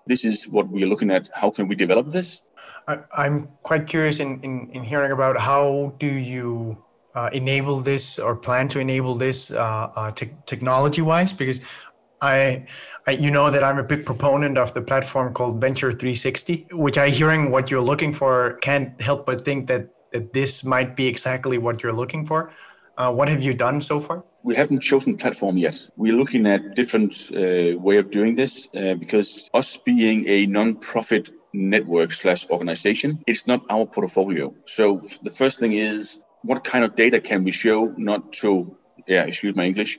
This 0.06 0.26
is 0.26 0.48
what 0.48 0.68
we 0.68 0.84
are 0.84 0.88
looking 0.88 1.12
at. 1.12 1.30
How 1.34 1.50
can 1.50 1.68
we 1.68 1.76
develop 1.76 2.12
this? 2.12 2.42
I, 2.88 3.26
am 3.26 3.48
quite 3.64 3.88
curious 3.88 4.20
in, 4.20 4.42
in, 4.42 4.70
in, 4.72 4.84
hearing 4.84 5.14
about 5.14 5.40
how 5.40 5.94
do 6.00 6.06
you 6.06 6.84
uh, 7.16 7.30
enable 7.32 7.80
this 7.80 8.20
or 8.20 8.36
plan 8.36 8.68
to 8.70 8.80
enable 8.80 9.16
this 9.16 9.52
uh, 9.52 9.92
uh, 9.96 10.12
te- 10.12 10.34
technology 10.46 11.02
wise 11.02 11.32
because 11.32 11.62
I, 12.24 12.66
I, 13.06 13.12
you 13.12 13.30
know 13.30 13.52
that 13.52 13.64
I'm 13.66 13.78
a 13.78 13.84
big 13.84 14.06
proponent 14.06 14.58
of 14.58 14.74
the 14.74 14.82
platform 14.82 15.34
called 15.34 15.60
Venture 15.60 15.92
360, 15.92 16.68
which 16.72 16.98
I 16.98 17.10
hearing 17.10 17.52
what 17.52 17.70
you're 17.70 17.82
looking 17.82 18.14
for 18.14 18.54
can't 18.62 19.00
help 19.02 19.26
but 19.26 19.44
think 19.44 19.68
that 19.68 19.90
that 20.14 20.32
this 20.32 20.64
might 20.64 20.96
be 20.96 21.08
exactly 21.08 21.58
what 21.58 21.84
you're 21.84 21.92
looking 22.02 22.26
for. 22.26 22.52
Uh, 22.98 23.12
what 23.12 23.28
have 23.28 23.42
you 23.42 23.54
done 23.54 23.82
so 23.82 24.00
far? 24.00 24.24
We 24.44 24.56
haven't 24.56 24.82
chosen 24.82 25.18
platform 25.18 25.58
yet. 25.58 25.88
We're 25.98 26.16
looking 26.16 26.46
at 26.46 26.76
different 26.76 27.32
uh, 27.32 27.78
way 27.80 27.98
of 27.98 28.12
doing 28.12 28.36
this 28.36 28.68
uh, 28.76 28.94
because 28.94 29.50
us 29.54 29.76
being 29.78 30.28
a 30.28 30.46
non-profit 30.46 31.32
network 31.52 32.12
slash 32.14 32.48
organization, 32.50 33.24
it's 33.26 33.48
not 33.48 33.66
our 33.70 33.88
portfolio. 33.88 34.54
So 34.66 35.02
the 35.24 35.32
first 35.32 35.60
thing 35.60 35.74
is 35.74 36.20
what 36.44 36.64
kind 36.64 36.86
of 36.86 36.96
data 36.96 37.20
can 37.20 37.44
we 37.44 37.52
show 37.52 37.94
not 37.98 38.34
to, 38.34 38.78
yeah, 39.08 39.24
excuse 39.24 39.56
my 39.56 39.66
English, 39.66 39.98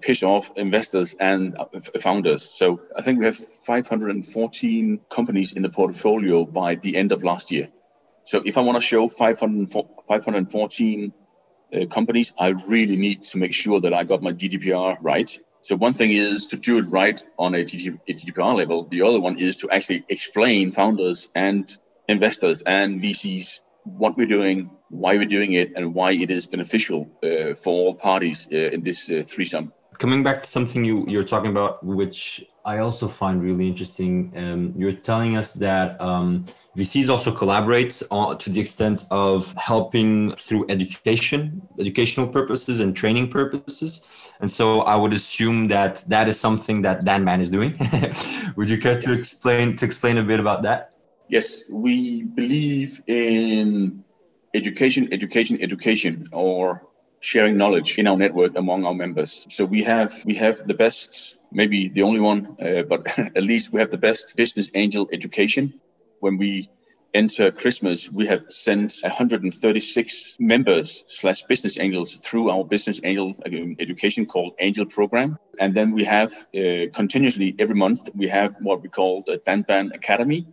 piss 0.00 0.22
off 0.22 0.50
investors 0.56 1.14
and 1.18 1.56
uh, 1.56 1.66
founders. 2.00 2.50
So 2.50 2.82
I 2.96 3.02
think 3.02 3.18
we 3.18 3.26
have 3.26 3.36
514 3.36 5.00
companies 5.08 5.52
in 5.52 5.62
the 5.62 5.70
portfolio 5.70 6.44
by 6.44 6.76
the 6.76 6.96
end 6.96 7.12
of 7.12 7.24
last 7.24 7.50
year. 7.50 7.68
So 8.26 8.42
if 8.44 8.58
I 8.58 8.60
want 8.60 8.76
to 8.76 8.82
show 8.82 9.08
514 9.08 11.12
uh, 11.72 11.86
companies, 11.86 12.32
I 12.38 12.48
really 12.48 12.96
need 12.96 13.24
to 13.24 13.38
make 13.38 13.54
sure 13.54 13.80
that 13.80 13.94
I 13.94 14.04
got 14.04 14.22
my 14.22 14.32
GDPR 14.32 14.98
right. 15.00 15.38
So 15.62 15.76
one 15.76 15.94
thing 15.94 16.10
is 16.10 16.46
to 16.48 16.56
do 16.56 16.78
it 16.78 16.82
right 16.82 17.22
on 17.38 17.54
a 17.54 17.64
GDPR 17.64 18.56
level. 18.56 18.88
The 18.88 19.02
other 19.02 19.20
one 19.20 19.38
is 19.38 19.56
to 19.58 19.70
actually 19.70 20.04
explain 20.08 20.72
founders 20.72 21.28
and 21.34 21.70
investors 22.08 22.62
and 22.62 23.02
VCs 23.02 23.60
what 23.84 24.16
we're 24.16 24.26
doing, 24.26 24.70
why 24.90 25.16
we're 25.16 25.24
doing 25.24 25.52
it, 25.52 25.72
and 25.76 25.94
why 25.94 26.12
it 26.12 26.30
is 26.30 26.46
beneficial 26.46 27.08
uh, 27.22 27.54
for 27.54 27.72
all 27.72 27.94
parties 27.94 28.48
uh, 28.52 28.56
in 28.56 28.82
this 28.82 29.08
uh, 29.08 29.22
threesome. 29.26 29.72
Coming 29.98 30.22
back 30.22 30.42
to 30.42 30.50
something 30.50 30.84
you, 30.84 31.04
you're 31.06 31.24
talking 31.24 31.50
about, 31.50 31.84
which 31.84 32.44
I 32.64 32.78
also 32.78 33.06
find 33.06 33.42
really 33.42 33.68
interesting, 33.68 34.32
um, 34.36 34.74
you're 34.76 34.92
telling 34.92 35.36
us 35.36 35.52
that 35.54 36.00
um, 36.00 36.44
VCs 36.76 37.08
also 37.08 37.32
collaborate 37.32 38.02
on, 38.10 38.38
to 38.38 38.50
the 38.50 38.60
extent 38.60 39.04
of 39.10 39.52
helping 39.54 40.34
through 40.36 40.66
education, 40.68 41.62
educational 41.78 42.26
purposes, 42.26 42.80
and 42.80 42.96
training 42.96 43.28
purposes. 43.30 44.02
And 44.40 44.50
so 44.50 44.82
I 44.82 44.96
would 44.96 45.12
assume 45.12 45.68
that 45.68 46.04
that 46.08 46.28
is 46.28 46.38
something 46.38 46.82
that 46.82 47.04
Danban 47.04 47.40
is 47.40 47.50
doing. 47.50 47.76
would 48.56 48.68
you 48.68 48.78
care 48.78 48.98
to 49.00 49.12
explain 49.12 49.76
to 49.76 49.84
explain 49.84 50.18
a 50.18 50.22
bit 50.22 50.40
about 50.40 50.62
that? 50.62 50.94
Yes, 51.28 51.60
we 51.68 52.22
believe 52.22 53.02
in 53.06 54.02
education, 54.54 55.08
education, 55.12 55.58
education, 55.60 56.28
or 56.32 56.82
sharing 57.20 57.56
knowledge 57.56 57.98
in 57.98 58.06
our 58.06 58.16
network 58.16 58.56
among 58.56 58.84
our 58.84 58.94
members. 58.94 59.46
So 59.50 59.64
we 59.64 59.82
have 59.84 60.14
we 60.24 60.34
have 60.36 60.66
the 60.66 60.74
best, 60.74 61.36
maybe 61.52 61.88
the 61.88 62.02
only 62.02 62.20
one, 62.20 62.56
uh, 62.60 62.82
but 62.82 63.06
at 63.18 63.42
least 63.42 63.72
we 63.72 63.80
have 63.80 63.90
the 63.90 63.98
best 63.98 64.34
business 64.36 64.70
angel 64.74 65.08
education. 65.12 65.80
When 66.20 66.38
we 66.38 66.70
enter 67.14 67.50
Christmas, 67.50 68.10
we 68.10 68.26
have 68.26 68.44
sent 68.50 68.96
136 69.02 70.36
members 70.38 71.04
slash 71.08 71.42
business 71.44 71.78
angels 71.78 72.14
through 72.14 72.50
our 72.50 72.64
business 72.64 73.00
angel 73.04 73.34
education 73.78 74.26
called 74.26 74.54
Angel 74.60 74.86
Program. 74.86 75.38
And 75.58 75.74
then 75.74 75.92
we 75.92 76.04
have 76.04 76.32
uh, 76.32 76.86
continuously 76.94 77.54
every 77.58 77.74
month 77.74 78.08
we 78.14 78.28
have 78.28 78.54
what 78.60 78.82
we 78.82 78.88
call 78.88 79.24
the 79.26 79.38
Danban 79.38 79.94
Academy, 79.94 80.46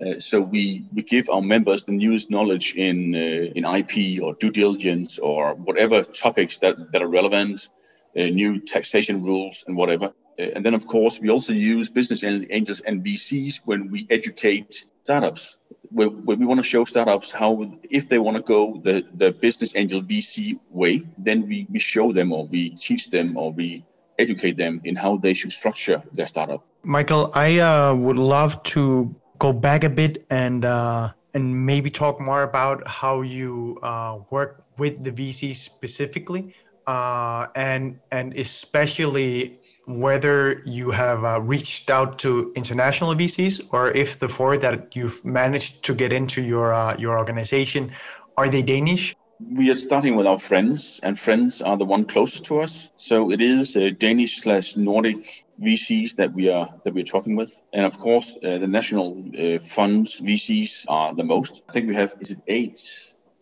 uh, 0.00 0.18
so 0.18 0.40
we, 0.40 0.86
we 0.92 1.02
give 1.02 1.28
our 1.30 1.42
members 1.42 1.84
the 1.84 1.92
newest 1.92 2.30
knowledge 2.30 2.74
in 2.74 3.14
uh, 3.14 3.52
in 3.54 3.64
IP 3.64 4.20
or 4.22 4.34
due 4.34 4.50
diligence 4.50 5.18
or 5.18 5.54
whatever 5.54 6.02
topics 6.02 6.58
that, 6.58 6.92
that 6.92 7.00
are 7.02 7.08
relevant, 7.08 7.68
uh, 8.16 8.24
new 8.24 8.60
taxation 8.60 9.22
rules 9.22 9.64
and 9.66 9.76
whatever. 9.76 10.06
Uh, 10.38 10.42
and 10.54 10.66
then 10.66 10.74
of 10.74 10.86
course 10.86 11.20
we 11.20 11.30
also 11.30 11.52
use 11.52 11.88
business 11.90 12.24
angels 12.24 12.80
and 12.80 13.04
VCs 13.04 13.60
when 13.64 13.90
we 13.90 14.06
educate 14.10 14.84
startups. 15.04 15.58
When, 15.90 16.24
when 16.24 16.40
we 16.40 16.46
want 16.46 16.58
to 16.58 16.68
show 16.68 16.84
startups 16.84 17.30
how 17.30 17.78
if 17.88 18.08
they 18.08 18.18
want 18.18 18.36
to 18.36 18.42
go 18.42 18.80
the, 18.82 19.04
the 19.14 19.30
business 19.30 19.76
angel 19.76 20.02
VC 20.02 20.58
way, 20.70 21.02
then 21.18 21.46
we, 21.46 21.68
we 21.70 21.78
show 21.78 22.10
them 22.10 22.32
or 22.32 22.46
we 22.46 22.70
teach 22.70 23.10
them 23.10 23.36
or 23.36 23.52
we 23.52 23.84
educate 24.18 24.56
them 24.56 24.80
in 24.84 24.96
how 24.96 25.18
they 25.18 25.34
should 25.34 25.52
structure 25.52 26.02
their 26.12 26.26
startup. 26.26 26.64
Michael, 26.82 27.30
I 27.34 27.58
uh, 27.58 27.94
would 27.94 28.18
love 28.18 28.62
to 28.64 29.14
go 29.44 29.52
back 29.52 29.84
a 29.84 29.90
bit 29.90 30.24
and 30.30 30.64
uh, 30.64 31.12
and 31.34 31.44
maybe 31.70 31.90
talk 31.90 32.20
more 32.30 32.42
about 32.50 32.78
how 32.88 33.20
you 33.20 33.78
uh, 33.82 34.18
work 34.30 34.64
with 34.78 34.94
the 35.06 35.12
VC 35.12 35.40
specifically. 35.56 36.42
uh, 36.86 37.46
and 37.54 37.98
and 38.10 38.36
especially 38.36 39.58
whether 39.86 40.62
you 40.64 40.90
have 40.90 41.24
uh, 41.24 41.40
reached 41.40 41.90
out 41.90 42.18
to 42.18 42.52
international 42.54 43.14
VCs 43.14 43.60
or 43.72 43.90
if 43.92 44.18
the 44.18 44.28
four 44.28 44.56
that 44.58 44.94
you've 44.94 45.24
managed 45.24 45.82
to 45.84 45.94
get 45.94 46.12
into 46.12 46.42
your 46.42 46.72
uh, 46.72 46.96
your 46.98 47.18
organization 47.18 47.92
are 48.36 48.48
they 48.48 48.62
Danish? 48.62 49.14
We 49.40 49.70
are 49.70 49.74
starting 49.76 50.16
with 50.16 50.26
our 50.26 50.38
friends, 50.38 51.00
and 51.02 51.18
friends 51.18 51.62
are 51.62 51.76
the 51.76 51.84
one 51.84 52.04
closest 52.04 52.44
to 52.46 52.58
us. 52.58 52.90
So 52.96 53.30
it 53.30 53.40
is 53.40 53.76
uh, 53.76 53.90
Danish 53.98 54.40
slash 54.42 54.76
Nordic 54.76 55.43
VCs 55.60 56.16
that 56.16 56.32
we 56.32 56.50
are 56.50 56.68
that 56.84 56.94
we're 56.94 57.04
talking 57.04 57.36
with, 57.36 57.60
and 57.72 57.84
of 57.84 57.98
course 57.98 58.36
uh, 58.42 58.58
the 58.58 58.66
national 58.66 59.24
uh, 59.38 59.58
funds 59.60 60.20
VCs 60.20 60.86
are 60.88 61.14
the 61.14 61.24
most. 61.24 61.62
I 61.68 61.72
think 61.72 61.88
we 61.88 61.94
have 61.94 62.14
is 62.20 62.30
it 62.30 62.38
eight, 62.46 62.80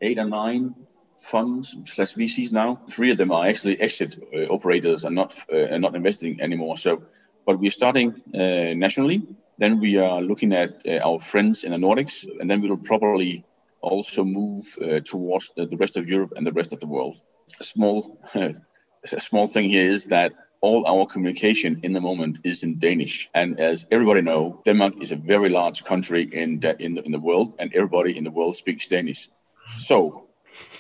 eight 0.01 0.19
or 0.19 0.27
nine 0.27 0.75
funds 1.23 1.77
slash 1.87 2.15
VCs 2.15 2.53
now. 2.53 2.81
Three 2.91 3.13
of 3.13 3.19
them 3.19 3.33
are 3.33 3.47
actually 3.47 3.81
exit 3.81 4.23
uh, 4.35 4.47
operators 4.53 5.05
and 5.05 5.15
not 5.15 5.35
uh, 5.53 5.79
not 5.79 5.95
investing 5.95 6.41
anymore. 6.41 6.77
So, 6.77 7.03
but 7.47 7.59
we're 7.59 7.71
starting 7.71 8.21
uh, 8.35 8.75
nationally. 8.75 9.23
Then 9.59 9.81
we 9.81 9.99
are 9.99 10.21
looking 10.21 10.53
at 10.53 10.87
uh, 10.87 10.99
our 10.99 11.21
friends 11.21 11.65
in 11.65 11.73
the 11.73 11.79
Nordics, 11.79 12.27
and 12.41 12.51
then 12.51 12.61
we 12.61 12.69
will 12.69 12.77
probably 12.77 13.45
also 13.81 14.25
move 14.25 14.61
uh, 14.81 15.01
towards 15.01 15.51
the, 15.57 15.77
rest 15.77 15.97
of 15.97 16.09
Europe 16.09 16.33
and 16.37 16.47
the 16.47 16.53
rest 16.53 16.73
of 16.73 16.81
the 16.81 16.87
world. 16.87 17.21
A 17.61 17.65
small 17.65 18.19
a 18.35 19.21
small 19.21 19.49
thing 19.49 19.65
here 19.65 19.87
is 19.87 20.07
that 20.07 20.33
all 20.63 20.87
our 20.87 21.05
communication 21.07 21.81
in 21.83 21.93
the 21.93 22.01
moment 22.01 22.39
is 22.45 22.63
in 22.63 22.79
Danish. 22.79 23.29
And 23.35 23.61
as 23.61 23.87
everybody 23.91 24.23
know, 24.23 24.63
Denmark 24.65 24.95
is 25.03 25.13
a 25.13 25.17
very 25.17 25.51
large 25.51 25.85
country 25.85 26.23
in 26.33 26.61
the, 26.61 26.81
in 26.81 26.95
the, 26.95 27.03
in 27.03 27.13
the 27.13 27.19
world, 27.19 27.55
and 27.59 27.75
everybody 27.75 28.17
in 28.17 28.25
the 28.25 28.31
world 28.31 28.57
speaks 28.57 28.87
Danish. 28.87 29.29
So 29.81 30.29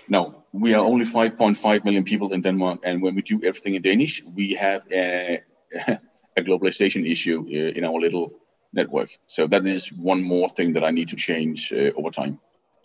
no, 0.08 0.44
we 0.52 0.74
are 0.74 0.84
only 0.84 1.04
5.5 1.04 1.84
million 1.84 2.04
people 2.04 2.32
in 2.32 2.42
Denmark, 2.42 2.80
and 2.84 3.02
when 3.02 3.14
we 3.14 3.22
do 3.22 3.40
everything 3.44 3.74
in 3.74 3.82
Danish, 3.82 4.22
we 4.34 4.54
have 4.54 4.82
a, 4.92 5.42
a 6.36 6.42
globalization 6.42 7.10
issue 7.10 7.44
uh, 7.46 7.78
in 7.78 7.84
our 7.84 8.00
little 8.00 8.30
network. 8.72 9.10
So 9.26 9.46
that 9.48 9.66
is 9.66 9.92
one 9.92 10.22
more 10.22 10.48
thing 10.48 10.74
that 10.74 10.84
I 10.84 10.90
need 10.90 11.08
to 11.08 11.16
change 11.16 11.72
uh, 11.72 11.90
over 11.96 12.10
time. 12.10 12.38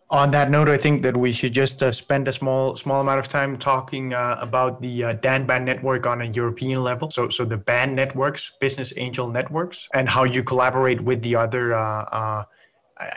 On 0.10 0.32
that 0.32 0.50
note, 0.50 0.70
I 0.70 0.78
think 0.78 1.04
that 1.04 1.18
we 1.18 1.34
should 1.34 1.52
just 1.52 1.84
uh, 1.84 1.92
spend 1.92 2.30
a 2.30 2.34
small 2.34 2.78
small 2.78 3.02
amount 3.02 3.20
of 3.20 3.28
time 3.28 3.58
talking 3.58 4.14
uh, 4.14 4.38
about 4.40 4.82
the 4.82 5.04
uh, 5.04 5.14
DanBan 5.16 5.66
network 5.66 6.06
on 6.06 6.22
a 6.22 6.26
European 6.26 6.82
level. 6.82 7.12
So, 7.12 7.28
so 7.28 7.44
the 7.44 7.58
BAN 7.58 7.94
networks, 7.94 8.54
business 8.62 8.94
angel 8.96 9.28
networks, 9.28 9.90
and 9.94 10.08
how 10.08 10.24
you 10.24 10.44
collaborate 10.44 11.02
with 11.02 11.22
the 11.24 11.36
other 11.36 11.74
uh, 11.74 12.04
uh, 12.04 12.44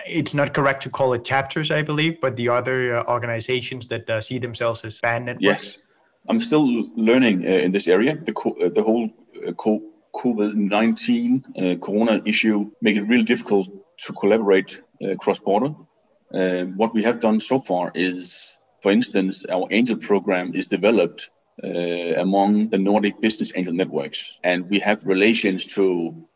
it's 0.04 0.34
not 0.34 0.52
correct 0.52 0.82
to 0.82 0.90
call 0.90 1.12
it 1.12 1.24
chapters, 1.24 1.70
I 1.70 1.82
believe, 1.82 2.20
but 2.20 2.36
the 2.36 2.48
other 2.48 2.98
uh, 2.98 3.04
organizations 3.04 3.86
that 3.88 4.24
see 4.24 4.38
themselves 4.38 4.84
as 4.84 5.00
BAN 5.00 5.26
networks. 5.26 5.64
Yes, 5.64 5.76
I'm 6.28 6.40
still 6.40 6.66
learning 6.96 7.44
in 7.44 7.70
this 7.70 7.86
area. 7.86 8.16
The 8.16 8.32
co- 8.32 8.56
the 8.68 8.82
whole 8.82 9.08
co- 9.56 9.82
COVID-19 10.16 11.44
uh, 11.56 11.78
Corona 11.78 12.20
issue 12.26 12.72
make 12.82 12.96
it 12.96 13.02
really 13.02 13.22
difficult 13.22 13.68
to 14.06 14.12
collaborate 14.12 14.80
cross 15.20 15.38
border. 15.38 15.72
What 16.30 16.94
we 16.94 17.02
have 17.02 17.20
done 17.20 17.40
so 17.40 17.60
far 17.60 17.92
is, 17.94 18.56
for 18.82 18.92
instance, 18.92 19.44
our 19.46 19.66
angel 19.70 19.96
program 19.96 20.54
is 20.54 20.68
developed 20.68 21.30
among 21.62 22.70
the 22.70 22.78
Nordic 22.78 23.20
business 23.20 23.52
angel 23.54 23.74
networks, 23.74 24.38
and 24.42 24.68
we 24.70 24.78
have 24.80 25.04
relations 25.04 25.64
to 25.76 26.26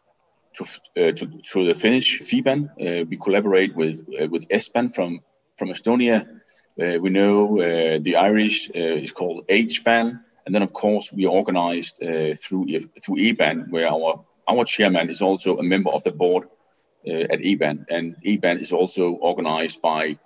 to, 0.54 0.64
uh, 0.96 1.12
to, 1.12 1.26
to 1.26 1.66
the 1.66 1.74
Finnish 1.74 2.20
FIBAN. 2.20 2.68
Uh, 2.80 3.04
we 3.08 3.16
collaborate 3.16 3.74
with 3.74 4.06
uh, 4.20 4.28
with 4.28 4.48
EstBAN 4.48 4.94
from 4.94 5.20
from 5.56 5.68
Estonia. 5.68 6.26
Uh, 6.80 6.98
we 7.00 7.10
know 7.10 7.60
uh, 7.60 7.98
the 8.00 8.16
Irish 8.16 8.70
uh, 8.70 8.78
is 8.78 9.12
called 9.12 9.46
HBAN, 9.48 10.20
and 10.46 10.54
then 10.54 10.62
of 10.62 10.72
course 10.72 11.12
we 11.12 11.26
are 11.26 11.30
organized 11.30 11.98
through 11.98 12.66
through 13.02 13.16
EBAN, 13.16 13.70
where 13.70 13.88
our 13.88 14.24
our 14.48 14.64
chairman 14.64 15.10
is 15.10 15.22
also 15.22 15.58
a 15.58 15.62
member 15.62 15.90
of 15.90 16.02
the 16.04 16.12
board 16.12 16.48
at 17.06 17.40
EBAN, 17.40 17.86
and 17.90 18.16
EBAN 18.24 18.60
is 18.60 18.72
also 18.72 19.12
organized 19.12 19.82
by 19.82 20.18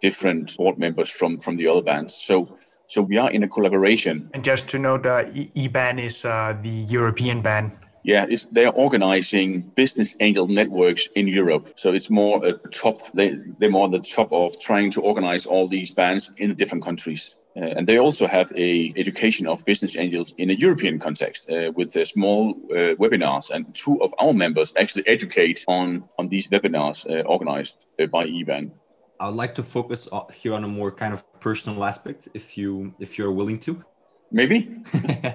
different 0.00 0.56
board 0.56 0.78
members 0.78 1.08
from 1.10 1.40
from 1.40 1.56
the 1.56 1.68
other 1.68 1.82
bands. 1.82 2.14
So. 2.14 2.58
So 2.88 3.02
we 3.02 3.18
are 3.18 3.28
in 3.32 3.42
a 3.42 3.48
collaboration. 3.48 4.30
And 4.32 4.44
just 4.44 4.70
to 4.70 4.78
note, 4.78 5.06
uh, 5.06 5.24
EBAN 5.24 5.98
is 5.98 6.24
uh, 6.24 6.56
the 6.62 6.86
European 6.86 7.42
ban 7.42 7.72
yeah, 8.06 8.24
they're 8.52 8.70
organizing 8.70 9.62
business 9.62 10.14
angel 10.20 10.46
networks 10.46 11.08
in 11.16 11.26
Europe. 11.26 11.72
So 11.74 11.92
it's 11.92 12.08
more 12.08 12.46
a 12.46 12.52
top, 12.70 13.00
they, 13.14 13.36
they're 13.58 13.68
more 13.68 13.86
at 13.86 13.90
the 13.90 13.98
top 13.98 14.32
of 14.32 14.60
trying 14.60 14.92
to 14.92 15.00
organize 15.00 15.44
all 15.44 15.66
these 15.66 15.92
bands 15.92 16.30
in 16.36 16.48
the 16.50 16.54
different 16.54 16.84
countries. 16.84 17.34
Uh, 17.56 17.64
and 17.76 17.86
they 17.86 17.98
also 17.98 18.26
have 18.26 18.52
a 18.54 18.92
education 18.96 19.46
of 19.46 19.64
business 19.64 19.96
angels 19.96 20.34
in 20.36 20.50
a 20.50 20.52
European 20.52 20.98
context 20.98 21.50
uh, 21.50 21.72
with 21.74 21.90
small 22.06 22.50
uh, 22.70 22.94
webinars. 22.96 23.50
And 23.50 23.74
two 23.74 24.02
of 24.02 24.12
our 24.18 24.34
members 24.34 24.74
actually 24.76 25.06
educate 25.06 25.64
on, 25.66 26.04
on 26.18 26.28
these 26.28 26.48
webinars 26.48 27.08
uh, 27.08 27.22
organized 27.22 27.86
uh, 27.98 28.06
by 28.06 28.26
EBAN. 28.26 28.72
I 29.18 29.26
would 29.26 29.36
like 29.36 29.54
to 29.54 29.62
focus 29.62 30.06
here 30.34 30.52
on 30.52 30.64
a 30.64 30.68
more 30.68 30.92
kind 30.92 31.14
of 31.14 31.24
personal 31.40 31.84
aspect, 31.84 32.28
if 32.34 32.58
you 32.58 32.94
if 33.00 33.16
you're 33.16 33.32
willing 33.32 33.58
to. 33.60 33.82
Maybe. 34.30 34.76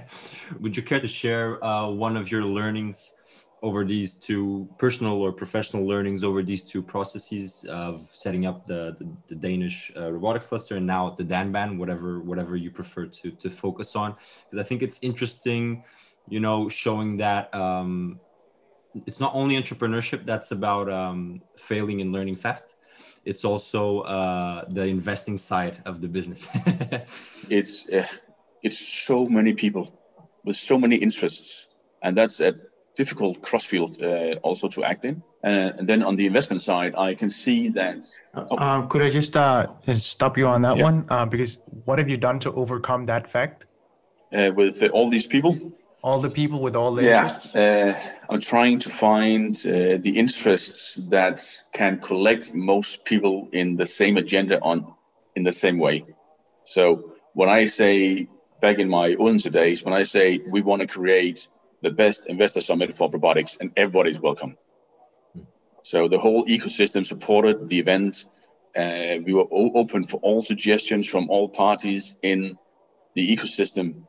Would 0.59 0.77
you 0.77 0.83
care 0.83 0.99
to 0.99 1.07
share 1.07 1.63
uh, 1.63 1.89
one 1.89 2.17
of 2.17 2.29
your 2.29 2.43
learnings 2.43 3.13
over 3.61 3.85
these 3.85 4.15
two 4.15 4.67
personal 4.79 5.13
or 5.13 5.31
professional 5.31 5.87
learnings 5.87 6.23
over 6.23 6.41
these 6.41 6.63
two 6.63 6.81
processes 6.81 7.63
of 7.69 7.99
setting 8.13 8.45
up 8.45 8.65
the, 8.65 8.95
the, 8.99 9.07
the 9.27 9.35
Danish 9.35 9.91
uh, 9.95 10.11
robotics 10.11 10.47
cluster 10.47 10.77
and 10.77 10.87
now 10.87 11.11
the 11.11 11.23
DanBan, 11.23 11.77
whatever 11.77 12.21
whatever 12.21 12.55
you 12.55 12.71
prefer 12.71 13.05
to 13.05 13.31
to 13.31 13.49
focus 13.49 13.95
on? 13.95 14.15
Because 14.45 14.63
I 14.63 14.67
think 14.67 14.81
it's 14.81 14.97
interesting, 15.01 15.83
you 16.27 16.39
know, 16.39 16.69
showing 16.69 17.17
that 17.17 17.53
um, 17.53 18.19
it's 19.05 19.19
not 19.19 19.33
only 19.35 19.55
entrepreneurship 19.61 20.25
that's 20.25 20.51
about 20.51 20.91
um, 20.91 21.41
failing 21.55 22.01
and 22.01 22.11
learning 22.11 22.35
fast 22.35 22.75
it's 23.25 23.45
also 23.45 24.01
uh, 24.01 24.65
the 24.69 24.83
investing 24.83 25.37
side 25.37 25.81
of 25.85 26.01
the 26.01 26.07
business. 26.07 26.47
it's 27.49 27.87
uh, 27.89 28.07
it's 28.63 28.79
so 28.79 29.27
many 29.27 29.53
people 29.53 29.99
with 30.43 30.57
so 30.57 30.77
many 30.77 30.95
interests, 30.95 31.67
and 32.01 32.17
that's 32.17 32.39
a 32.39 32.55
difficult 32.95 33.41
crossfield 33.41 34.01
uh, 34.01 34.35
also 34.43 34.67
to 34.69 34.83
act 34.83 35.05
in. 35.05 35.23
Uh, 35.43 35.71
and 35.77 35.87
then 35.87 36.03
on 36.03 36.15
the 36.15 36.25
investment 36.25 36.61
side, 36.61 36.93
I 36.95 37.15
can 37.15 37.29
see 37.29 37.69
that. 37.69 37.97
Oh. 38.35 38.57
Uh, 38.57 38.85
could 38.87 39.01
I 39.01 39.09
just 39.09 39.35
uh, 39.35 39.67
stop 39.93 40.37
you 40.37 40.47
on 40.47 40.61
that 40.61 40.77
yeah. 40.77 40.83
one? 40.83 41.05
Uh, 41.09 41.25
because 41.25 41.57
what 41.85 41.99
have 41.99 42.09
you 42.09 42.17
done 42.17 42.39
to 42.41 42.51
overcome 42.53 43.05
that 43.05 43.29
fact? 43.29 43.65
Uh, 44.33 44.51
with 44.55 44.83
all 44.91 45.09
these 45.09 45.27
people? 45.27 45.57
All 46.03 46.19
the 46.19 46.29
people 46.29 46.59
with 46.61 46.75
all 46.75 46.95
the 46.95 47.03
yeah, 47.03 47.27
interests? 47.27 48.09
I'm 48.29 48.41
trying 48.41 48.79
to 48.79 48.89
find 48.89 49.55
the 49.55 50.13
interests 50.15 50.95
that 51.09 51.45
can 51.73 51.99
collect 51.99 52.53
most 52.55 53.05
people 53.05 53.49
in 53.51 53.75
the 53.75 53.85
same 53.85 54.17
agenda 54.17 54.59
on 54.61 54.93
in 55.35 55.43
the 55.43 55.51
same 55.51 55.77
way. 55.77 56.05
So 56.63 57.13
when 57.33 57.49
I 57.49 57.65
say 57.65 58.27
back 58.61 58.79
in 58.79 58.89
my 58.89 59.15
Odense 59.15 59.49
days 59.51 59.83
when 59.83 59.93
I 59.93 60.03
say 60.03 60.39
we 60.47 60.61
want 60.61 60.81
to 60.81 60.87
create 60.87 61.47
the 61.81 61.91
best 61.91 62.27
investor 62.27 62.61
summit 62.61 62.93
for 62.93 63.09
robotics 63.09 63.57
and 63.59 63.71
everybody's 63.75 64.19
welcome. 64.19 64.57
So 65.83 66.07
the 66.07 66.19
whole 66.19 66.45
ecosystem 66.45 67.05
supported 67.05 67.67
the 67.67 67.79
event. 67.79 68.25
Uh, 68.75 69.17
we 69.25 69.33
were 69.33 69.47
open 69.51 70.07
for 70.07 70.17
all 70.17 70.41
suggestions 70.41 71.07
from 71.07 71.29
all 71.29 71.49
parties 71.49 72.15
in 72.21 72.57
the 73.15 73.35
ecosystem 73.35 74.03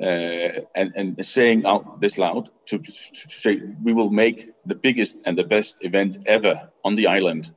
uh, 0.00 0.64
and, 0.74 0.92
and 0.94 1.26
saying 1.26 1.66
out 1.66 2.00
this 2.00 2.16
loud 2.16 2.50
to, 2.66 2.78
to, 2.78 2.92
say 2.92 3.60
we 3.82 3.92
will 3.92 4.10
make 4.10 4.52
the 4.64 4.74
biggest 4.74 5.18
and 5.24 5.36
the 5.36 5.44
best 5.44 5.78
event 5.80 6.18
ever 6.26 6.70
on 6.84 6.94
the 6.94 7.06
island 7.06 7.50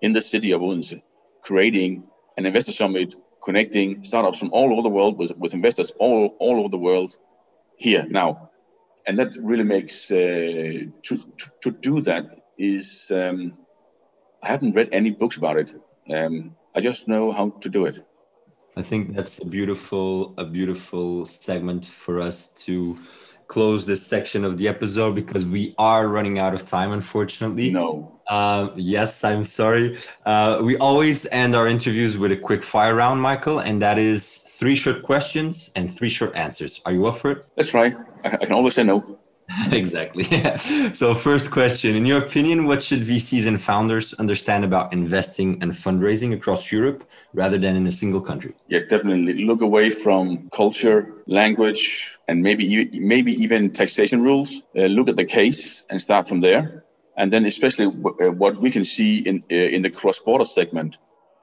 in 0.00 0.12
the 0.12 0.22
city 0.22 0.52
of 0.52 0.62
Odense, 0.62 1.00
creating 1.42 2.08
an 2.36 2.46
investor 2.46 2.72
summit 2.72 3.14
connecting 3.42 4.04
startups 4.04 4.38
from 4.38 4.50
all 4.52 4.72
over 4.72 4.82
the 4.82 4.88
world 4.88 5.18
with, 5.18 5.36
with 5.36 5.54
investors 5.54 5.92
all, 5.98 6.36
all 6.38 6.60
over 6.60 6.68
the 6.68 6.78
world 6.78 7.16
here 7.76 8.06
now. 8.08 8.50
And 9.06 9.18
that 9.18 9.36
really 9.40 9.64
makes, 9.64 10.10
uh, 10.10 10.14
to, 10.14 10.92
to, 11.02 11.50
to, 11.62 11.70
do 11.70 12.00
that 12.02 12.46
is, 12.56 13.10
um, 13.10 13.58
I 14.42 14.48
haven't 14.48 14.74
read 14.74 14.88
any 14.92 15.10
books 15.10 15.36
about 15.36 15.56
it. 15.56 15.70
Um, 16.10 16.56
I 16.74 16.80
just 16.80 17.08
know 17.08 17.32
how 17.32 17.50
to 17.50 17.68
do 17.68 17.86
it. 17.86 18.04
I 18.76 18.82
think 18.82 19.14
that's 19.14 19.38
a 19.40 19.46
beautiful, 19.46 20.34
a 20.38 20.44
beautiful 20.44 21.26
segment 21.26 21.84
for 21.84 22.20
us 22.20 22.48
to 22.64 22.98
close 23.52 23.84
this 23.84 24.06
section 24.06 24.46
of 24.46 24.56
the 24.56 24.66
episode 24.66 25.14
because 25.14 25.44
we 25.44 25.74
are 25.76 26.08
running 26.08 26.38
out 26.38 26.54
of 26.54 26.64
time, 26.64 26.92
unfortunately. 26.92 27.70
No. 27.70 28.18
Uh, 28.28 28.70
yes, 28.76 29.24
I'm 29.24 29.44
sorry. 29.44 29.98
Uh, 30.24 30.60
we 30.62 30.78
always 30.78 31.26
end 31.32 31.54
our 31.54 31.68
interviews 31.68 32.16
with 32.16 32.32
a 32.32 32.36
quick 32.36 32.62
fire 32.62 32.94
round, 32.94 33.20
Michael, 33.20 33.58
and 33.58 33.82
that 33.82 33.98
is 33.98 34.38
three 34.38 34.74
short 34.74 35.02
questions 35.02 35.70
and 35.76 35.92
three 35.94 36.08
short 36.08 36.34
answers. 36.34 36.80
Are 36.86 36.92
you 36.92 37.04
up 37.06 37.18
for 37.18 37.32
it? 37.32 37.46
That's 37.56 37.74
right. 37.74 37.94
I, 38.24 38.28
I 38.28 38.44
can 38.46 38.52
always 38.52 38.74
say 38.74 38.84
no. 38.84 39.18
exactly. 39.72 40.24
so, 40.94 41.14
first 41.14 41.50
question 41.50 41.96
In 41.96 42.06
your 42.06 42.18
opinion, 42.22 42.66
what 42.66 42.82
should 42.82 43.00
VCs 43.00 43.46
and 43.46 43.60
founders 43.60 44.14
understand 44.14 44.64
about 44.64 44.92
investing 44.92 45.62
and 45.62 45.72
fundraising 45.72 46.32
across 46.32 46.70
Europe 46.70 47.04
rather 47.34 47.58
than 47.58 47.76
in 47.76 47.86
a 47.86 47.90
single 47.90 48.20
country? 48.20 48.54
Yeah, 48.68 48.80
definitely. 48.88 49.44
Look 49.44 49.60
away 49.60 49.90
from 49.90 50.48
culture, 50.50 51.24
language, 51.26 52.16
and 52.28 52.42
maybe 52.42 52.88
maybe 53.00 53.32
even 53.32 53.72
taxation 53.72 54.22
rules. 54.22 54.62
Uh, 54.76 54.82
look 54.82 55.08
at 55.08 55.16
the 55.16 55.24
case 55.24 55.84
and 55.90 56.00
start 56.00 56.28
from 56.28 56.40
there. 56.40 56.84
And 57.16 57.32
then, 57.32 57.44
especially 57.44 57.86
w- 57.86 58.16
uh, 58.22 58.30
what 58.30 58.60
we 58.60 58.70
can 58.70 58.84
see 58.84 59.18
in 59.18 59.42
uh, 59.50 59.54
in 59.54 59.82
the 59.82 59.90
cross-border 59.90 60.46
segment, 60.46 60.96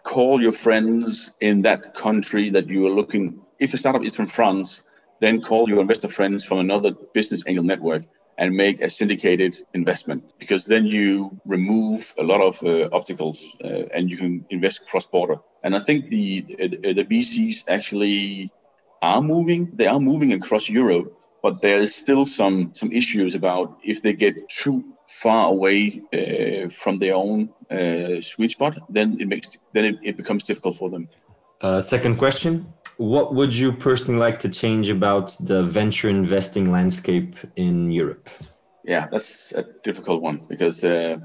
call 0.04 0.42
your 0.42 0.54
friends 0.54 1.32
in 1.42 1.62
that 1.64 1.94
country 1.94 2.50
that 2.50 2.68
you 2.68 2.88
are 2.88 2.92
looking. 2.92 3.42
If 3.60 3.74
a 3.74 3.78
startup 3.78 4.04
is 4.04 4.16
from 4.16 4.28
France, 4.28 4.82
then 5.20 5.42
call 5.42 5.70
your 5.70 5.82
investor 5.82 6.10
friends 6.10 6.46
from 6.46 6.60
another 6.60 6.92
business 7.14 7.44
angel 7.48 7.64
network 7.64 8.04
and 8.40 8.56
make 8.56 8.82
a 8.82 8.90
syndicated 8.90 9.58
investment 9.74 10.24
because 10.40 10.66
then 10.66 10.86
you 10.86 11.38
remove 11.46 12.16
a 12.18 12.24
lot 12.24 12.42
of 12.42 12.64
uh, 12.64 12.88
obstacles 12.94 13.46
uh, 13.64 13.68
and 13.94 14.10
you 14.10 14.18
can 14.18 14.46
invest 14.50 14.88
cross 14.88 15.06
border. 15.06 15.38
And 15.64 15.76
I 15.76 15.80
think 15.80 16.10
the 16.10 16.46
uh, 16.64 16.94
the 17.00 17.06
VCs 17.12 17.66
actually 17.68 18.50
are 19.02 19.22
moving. 19.22 19.72
They 19.74 19.88
are 19.88 20.00
moving 20.00 20.32
across 20.34 20.70
Europe, 20.70 21.14
but 21.44 21.62
there 21.62 21.82
is 21.82 21.94
still 21.94 22.26
some 22.26 22.72
some 22.74 22.92
issues 22.94 23.36
about 23.36 23.78
if 23.84 24.02
they 24.02 24.14
get 24.14 24.50
too 24.50 24.84
far 25.06 25.50
away 25.50 26.02
uh, 26.14 26.70
from 26.70 26.98
their 26.98 27.16
own 27.16 27.50
uh, 27.70 28.22
sweet 28.22 28.52
spot, 28.52 28.78
then 28.90 29.18
it 29.20 29.28
makes 29.28 29.50
then 29.74 29.86
it, 29.86 29.96
it 30.02 30.18
becomes 30.18 30.44
difficult 30.44 30.78
for 30.78 30.90
them. 30.90 31.10
Uh, 31.62 31.82
second 31.82 32.16
question 32.16 32.74
what 33.00 33.34
would 33.34 33.56
you 33.56 33.72
personally 33.72 34.20
like 34.20 34.40
to 34.40 34.50
change 34.50 34.90
about 34.90 35.34
the 35.40 35.64
venture 35.64 36.10
investing 36.10 36.70
landscape 36.70 37.38
in 37.56 37.92
Europe? 37.92 38.30
Yeah, 38.84 39.08
that's 39.10 39.54
a 39.54 39.64
difficult 39.84 40.22
one 40.22 40.42
because 40.50 40.84
uh, 40.84 41.16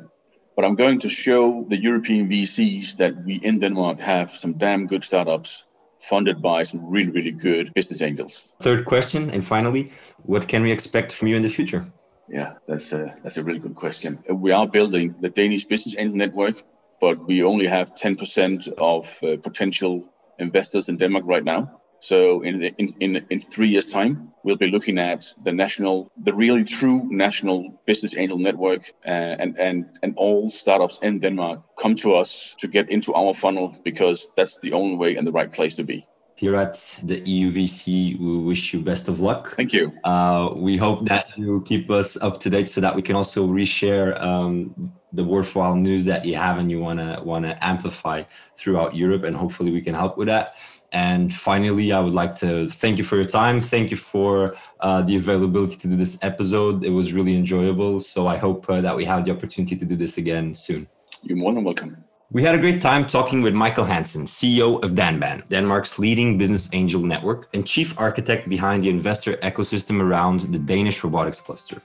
but 0.54 0.64
I'm 0.64 0.76
going 0.76 1.00
to 1.00 1.08
show 1.08 1.66
the 1.68 1.76
European 1.76 2.28
VCs 2.28 2.96
that 2.98 3.24
we 3.24 3.34
in 3.42 3.58
Denmark 3.58 3.98
have 3.98 4.30
some 4.30 4.52
damn 4.52 4.87
good 4.87 5.04
startups 5.04 5.64
funded 5.98 6.40
by 6.40 6.62
some 6.62 6.80
really, 6.88 7.10
really 7.10 7.32
good 7.32 7.74
business 7.74 8.02
angels. 8.02 8.54
Third 8.62 8.84
question, 8.84 9.30
and 9.30 9.44
finally, 9.44 9.90
what 10.22 10.46
can 10.46 10.62
we 10.62 10.70
expect 10.70 11.12
from 11.12 11.26
you 11.26 11.37
in 11.37 11.42
the 11.42 11.48
future? 11.48 11.84
Yeah, 12.28 12.52
that's 12.68 12.92
a, 12.92 13.16
that's 13.24 13.37
a 13.37 13.42
really 13.42 13.58
good 13.58 13.74
question. 13.74 14.18
We 14.28 14.52
are 14.52 14.68
building 14.68 15.16
the 15.20 15.28
Danish 15.28 15.64
Business 15.64 15.96
Angel 15.98 16.16
Network, 16.16 16.62
but 17.00 17.26
we 17.26 17.42
only 17.42 17.66
have 17.66 17.94
10% 17.94 18.68
of 18.78 19.18
uh, 19.22 19.37
potential 19.42 20.04
investors 20.38 20.88
in 20.88 20.97
Denmark 20.97 21.25
right 21.27 21.44
now. 21.44 21.81
So 22.01 22.42
in, 22.42 22.61
the, 22.61 22.75
in, 22.77 22.94
in, 23.01 23.27
in 23.31 23.40
three 23.40 23.68
years' 23.68 23.90
time, 23.90 24.33
we'll 24.42 24.57
be 24.57 24.66
looking 24.66 24.99
at 24.99 25.33
the 25.42 25.53
national, 25.53 26.11
the 26.23 26.35
really 26.35 26.62
true 26.62 27.09
national 27.11 27.81
business 27.87 28.14
angel 28.16 28.38
network, 28.38 28.92
uh, 29.07 29.37
and 29.42 29.59
and 29.59 29.87
and 30.03 30.12
all 30.16 30.51
startups 30.51 30.99
in 31.03 31.20
Denmark 31.20 31.62
come 31.81 31.94
to 31.97 32.14
us 32.14 32.55
to 32.59 32.68
get 32.68 32.90
into 32.90 33.14
our 33.14 33.33
funnel 33.35 33.75
because 33.85 34.29
that's 34.37 34.59
the 34.59 34.73
only 34.75 34.97
way 34.97 35.16
and 35.16 35.27
the 35.27 35.33
right 35.33 35.51
place 35.51 35.77
to 35.77 35.85
be. 35.85 36.07
Here 36.37 36.57
at 36.57 36.75
the 37.03 37.20
EUVC, 37.23 38.18
we 38.18 38.38
wish 38.38 38.75
you 38.75 38.81
best 38.81 39.09
of 39.09 39.20
luck. 39.20 39.55
Thank 39.57 39.73
you. 39.73 39.92
Uh, 40.05 40.51
we 40.57 40.77
hope 40.77 41.07
that 41.07 41.27
you 41.38 41.62
keep 41.64 41.90
us 41.90 42.16
up 42.20 42.38
to 42.40 42.51
date 42.51 42.68
so 42.68 42.81
that 42.81 42.94
we 42.94 43.03
can 43.03 43.16
also 43.16 43.47
reshare 43.47 44.20
um, 44.20 44.92
the 45.14 45.24
worthwhile 45.24 45.77
news 45.77 46.05
that 46.05 46.24
you 46.24 46.37
have 46.37 46.59
and 46.59 46.70
you 46.70 46.81
want 46.81 46.98
to 46.98 47.20
want 47.24 47.44
to 47.46 47.53
amplify 47.64 48.22
throughout 48.57 48.94
Europe, 48.94 49.24
and 49.24 49.37
hopefully 49.37 49.70
we 49.70 49.81
can 49.81 49.94
help 49.94 50.16
with 50.18 50.29
that. 50.29 50.55
And 50.94 51.35
finally, 51.35 51.92
I 51.92 51.98
would 51.98 52.14
like 52.14 52.37
to 52.37 52.68
thank 52.68 52.98
you 52.98 53.05
for 53.05 53.16
your 53.16 53.24
time. 53.24 53.61
Thank 53.61 53.90
you 53.90 53.96
for 53.96 54.57
uh, 54.79 55.03
the 55.03 55.16
availability 55.16 55.77
to 55.79 55.88
do 55.88 55.96
this 55.96 56.16
episode. 56.22 56.85
It 56.85 56.90
was 56.90 57.12
really 57.12 57.35
enjoyable. 57.35 57.98
So 57.98 58.29
I 58.29 58.37
hope 58.37 58.70
uh, 58.70 58.81
that 58.81 58.94
we 58.94 59.05
have 59.05 59.24
the 59.24 59.33
opportunity 59.33 59.74
to 59.74 59.85
do 59.85 59.96
this 59.96 60.18
again 60.18 60.55
soon. 60.55 60.87
You're 61.22 61.37
more 61.37 61.53
than 61.53 61.64
welcome. 61.64 62.05
We 62.31 62.42
had 62.42 62.55
a 62.55 62.59
great 62.59 62.81
time 62.81 63.07
talking 63.07 63.42
with 63.42 63.55
Michael 63.55 63.85
Hansen, 63.85 64.24
CEO 64.24 64.83
of 64.85 64.92
Danban, 64.92 65.48
Denmark's 65.48 65.98
leading 65.98 66.38
business 66.38 66.68
angel 66.72 67.03
network 67.03 67.48
and 67.55 67.66
chief 67.66 67.98
architect 67.98 68.48
behind 68.48 68.85
the 68.85 68.88
investor 68.88 69.35
ecosystem 69.38 70.00
around 70.00 70.40
the 70.53 70.59
Danish 70.59 71.03
robotics 71.05 71.40
cluster. 71.40 71.83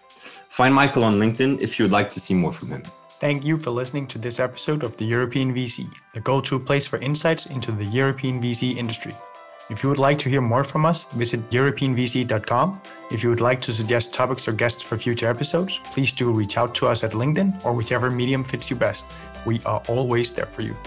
Find 0.49 0.73
Michael 0.73 1.03
on 1.03 1.19
LinkedIn 1.19 1.61
if 1.61 1.77
you 1.77 1.85
would 1.85 1.91
like 1.91 2.09
to 2.11 2.19
see 2.19 2.33
more 2.33 2.51
from 2.51 2.69
him. 2.69 2.83
Thank 3.19 3.43
you 3.43 3.57
for 3.57 3.71
listening 3.71 4.07
to 4.07 4.17
this 4.17 4.39
episode 4.39 4.81
of 4.81 4.95
the 4.95 5.03
European 5.03 5.53
VC, 5.53 5.91
the 6.13 6.21
go 6.21 6.39
to 6.39 6.57
place 6.57 6.87
for 6.87 6.99
insights 6.99 7.47
into 7.47 7.73
the 7.73 7.83
European 7.83 8.41
VC 8.41 8.77
industry. 8.77 9.13
If 9.69 9.83
you 9.83 9.89
would 9.89 9.97
like 9.97 10.17
to 10.19 10.29
hear 10.29 10.39
more 10.39 10.63
from 10.63 10.85
us, 10.85 11.03
visit 11.15 11.49
EuropeanVC.com. 11.49 12.81
If 13.11 13.21
you 13.21 13.29
would 13.29 13.41
like 13.41 13.61
to 13.63 13.73
suggest 13.73 14.13
topics 14.13 14.47
or 14.47 14.53
guests 14.53 14.81
for 14.81 14.97
future 14.97 15.27
episodes, 15.27 15.81
please 15.93 16.13
do 16.13 16.31
reach 16.31 16.57
out 16.57 16.73
to 16.75 16.87
us 16.87 17.03
at 17.03 17.11
LinkedIn 17.11 17.65
or 17.65 17.73
whichever 17.73 18.09
medium 18.09 18.41
fits 18.41 18.69
you 18.69 18.77
best. 18.77 19.03
We 19.45 19.59
are 19.65 19.83
always 19.89 20.33
there 20.33 20.45
for 20.45 20.61
you. 20.61 20.77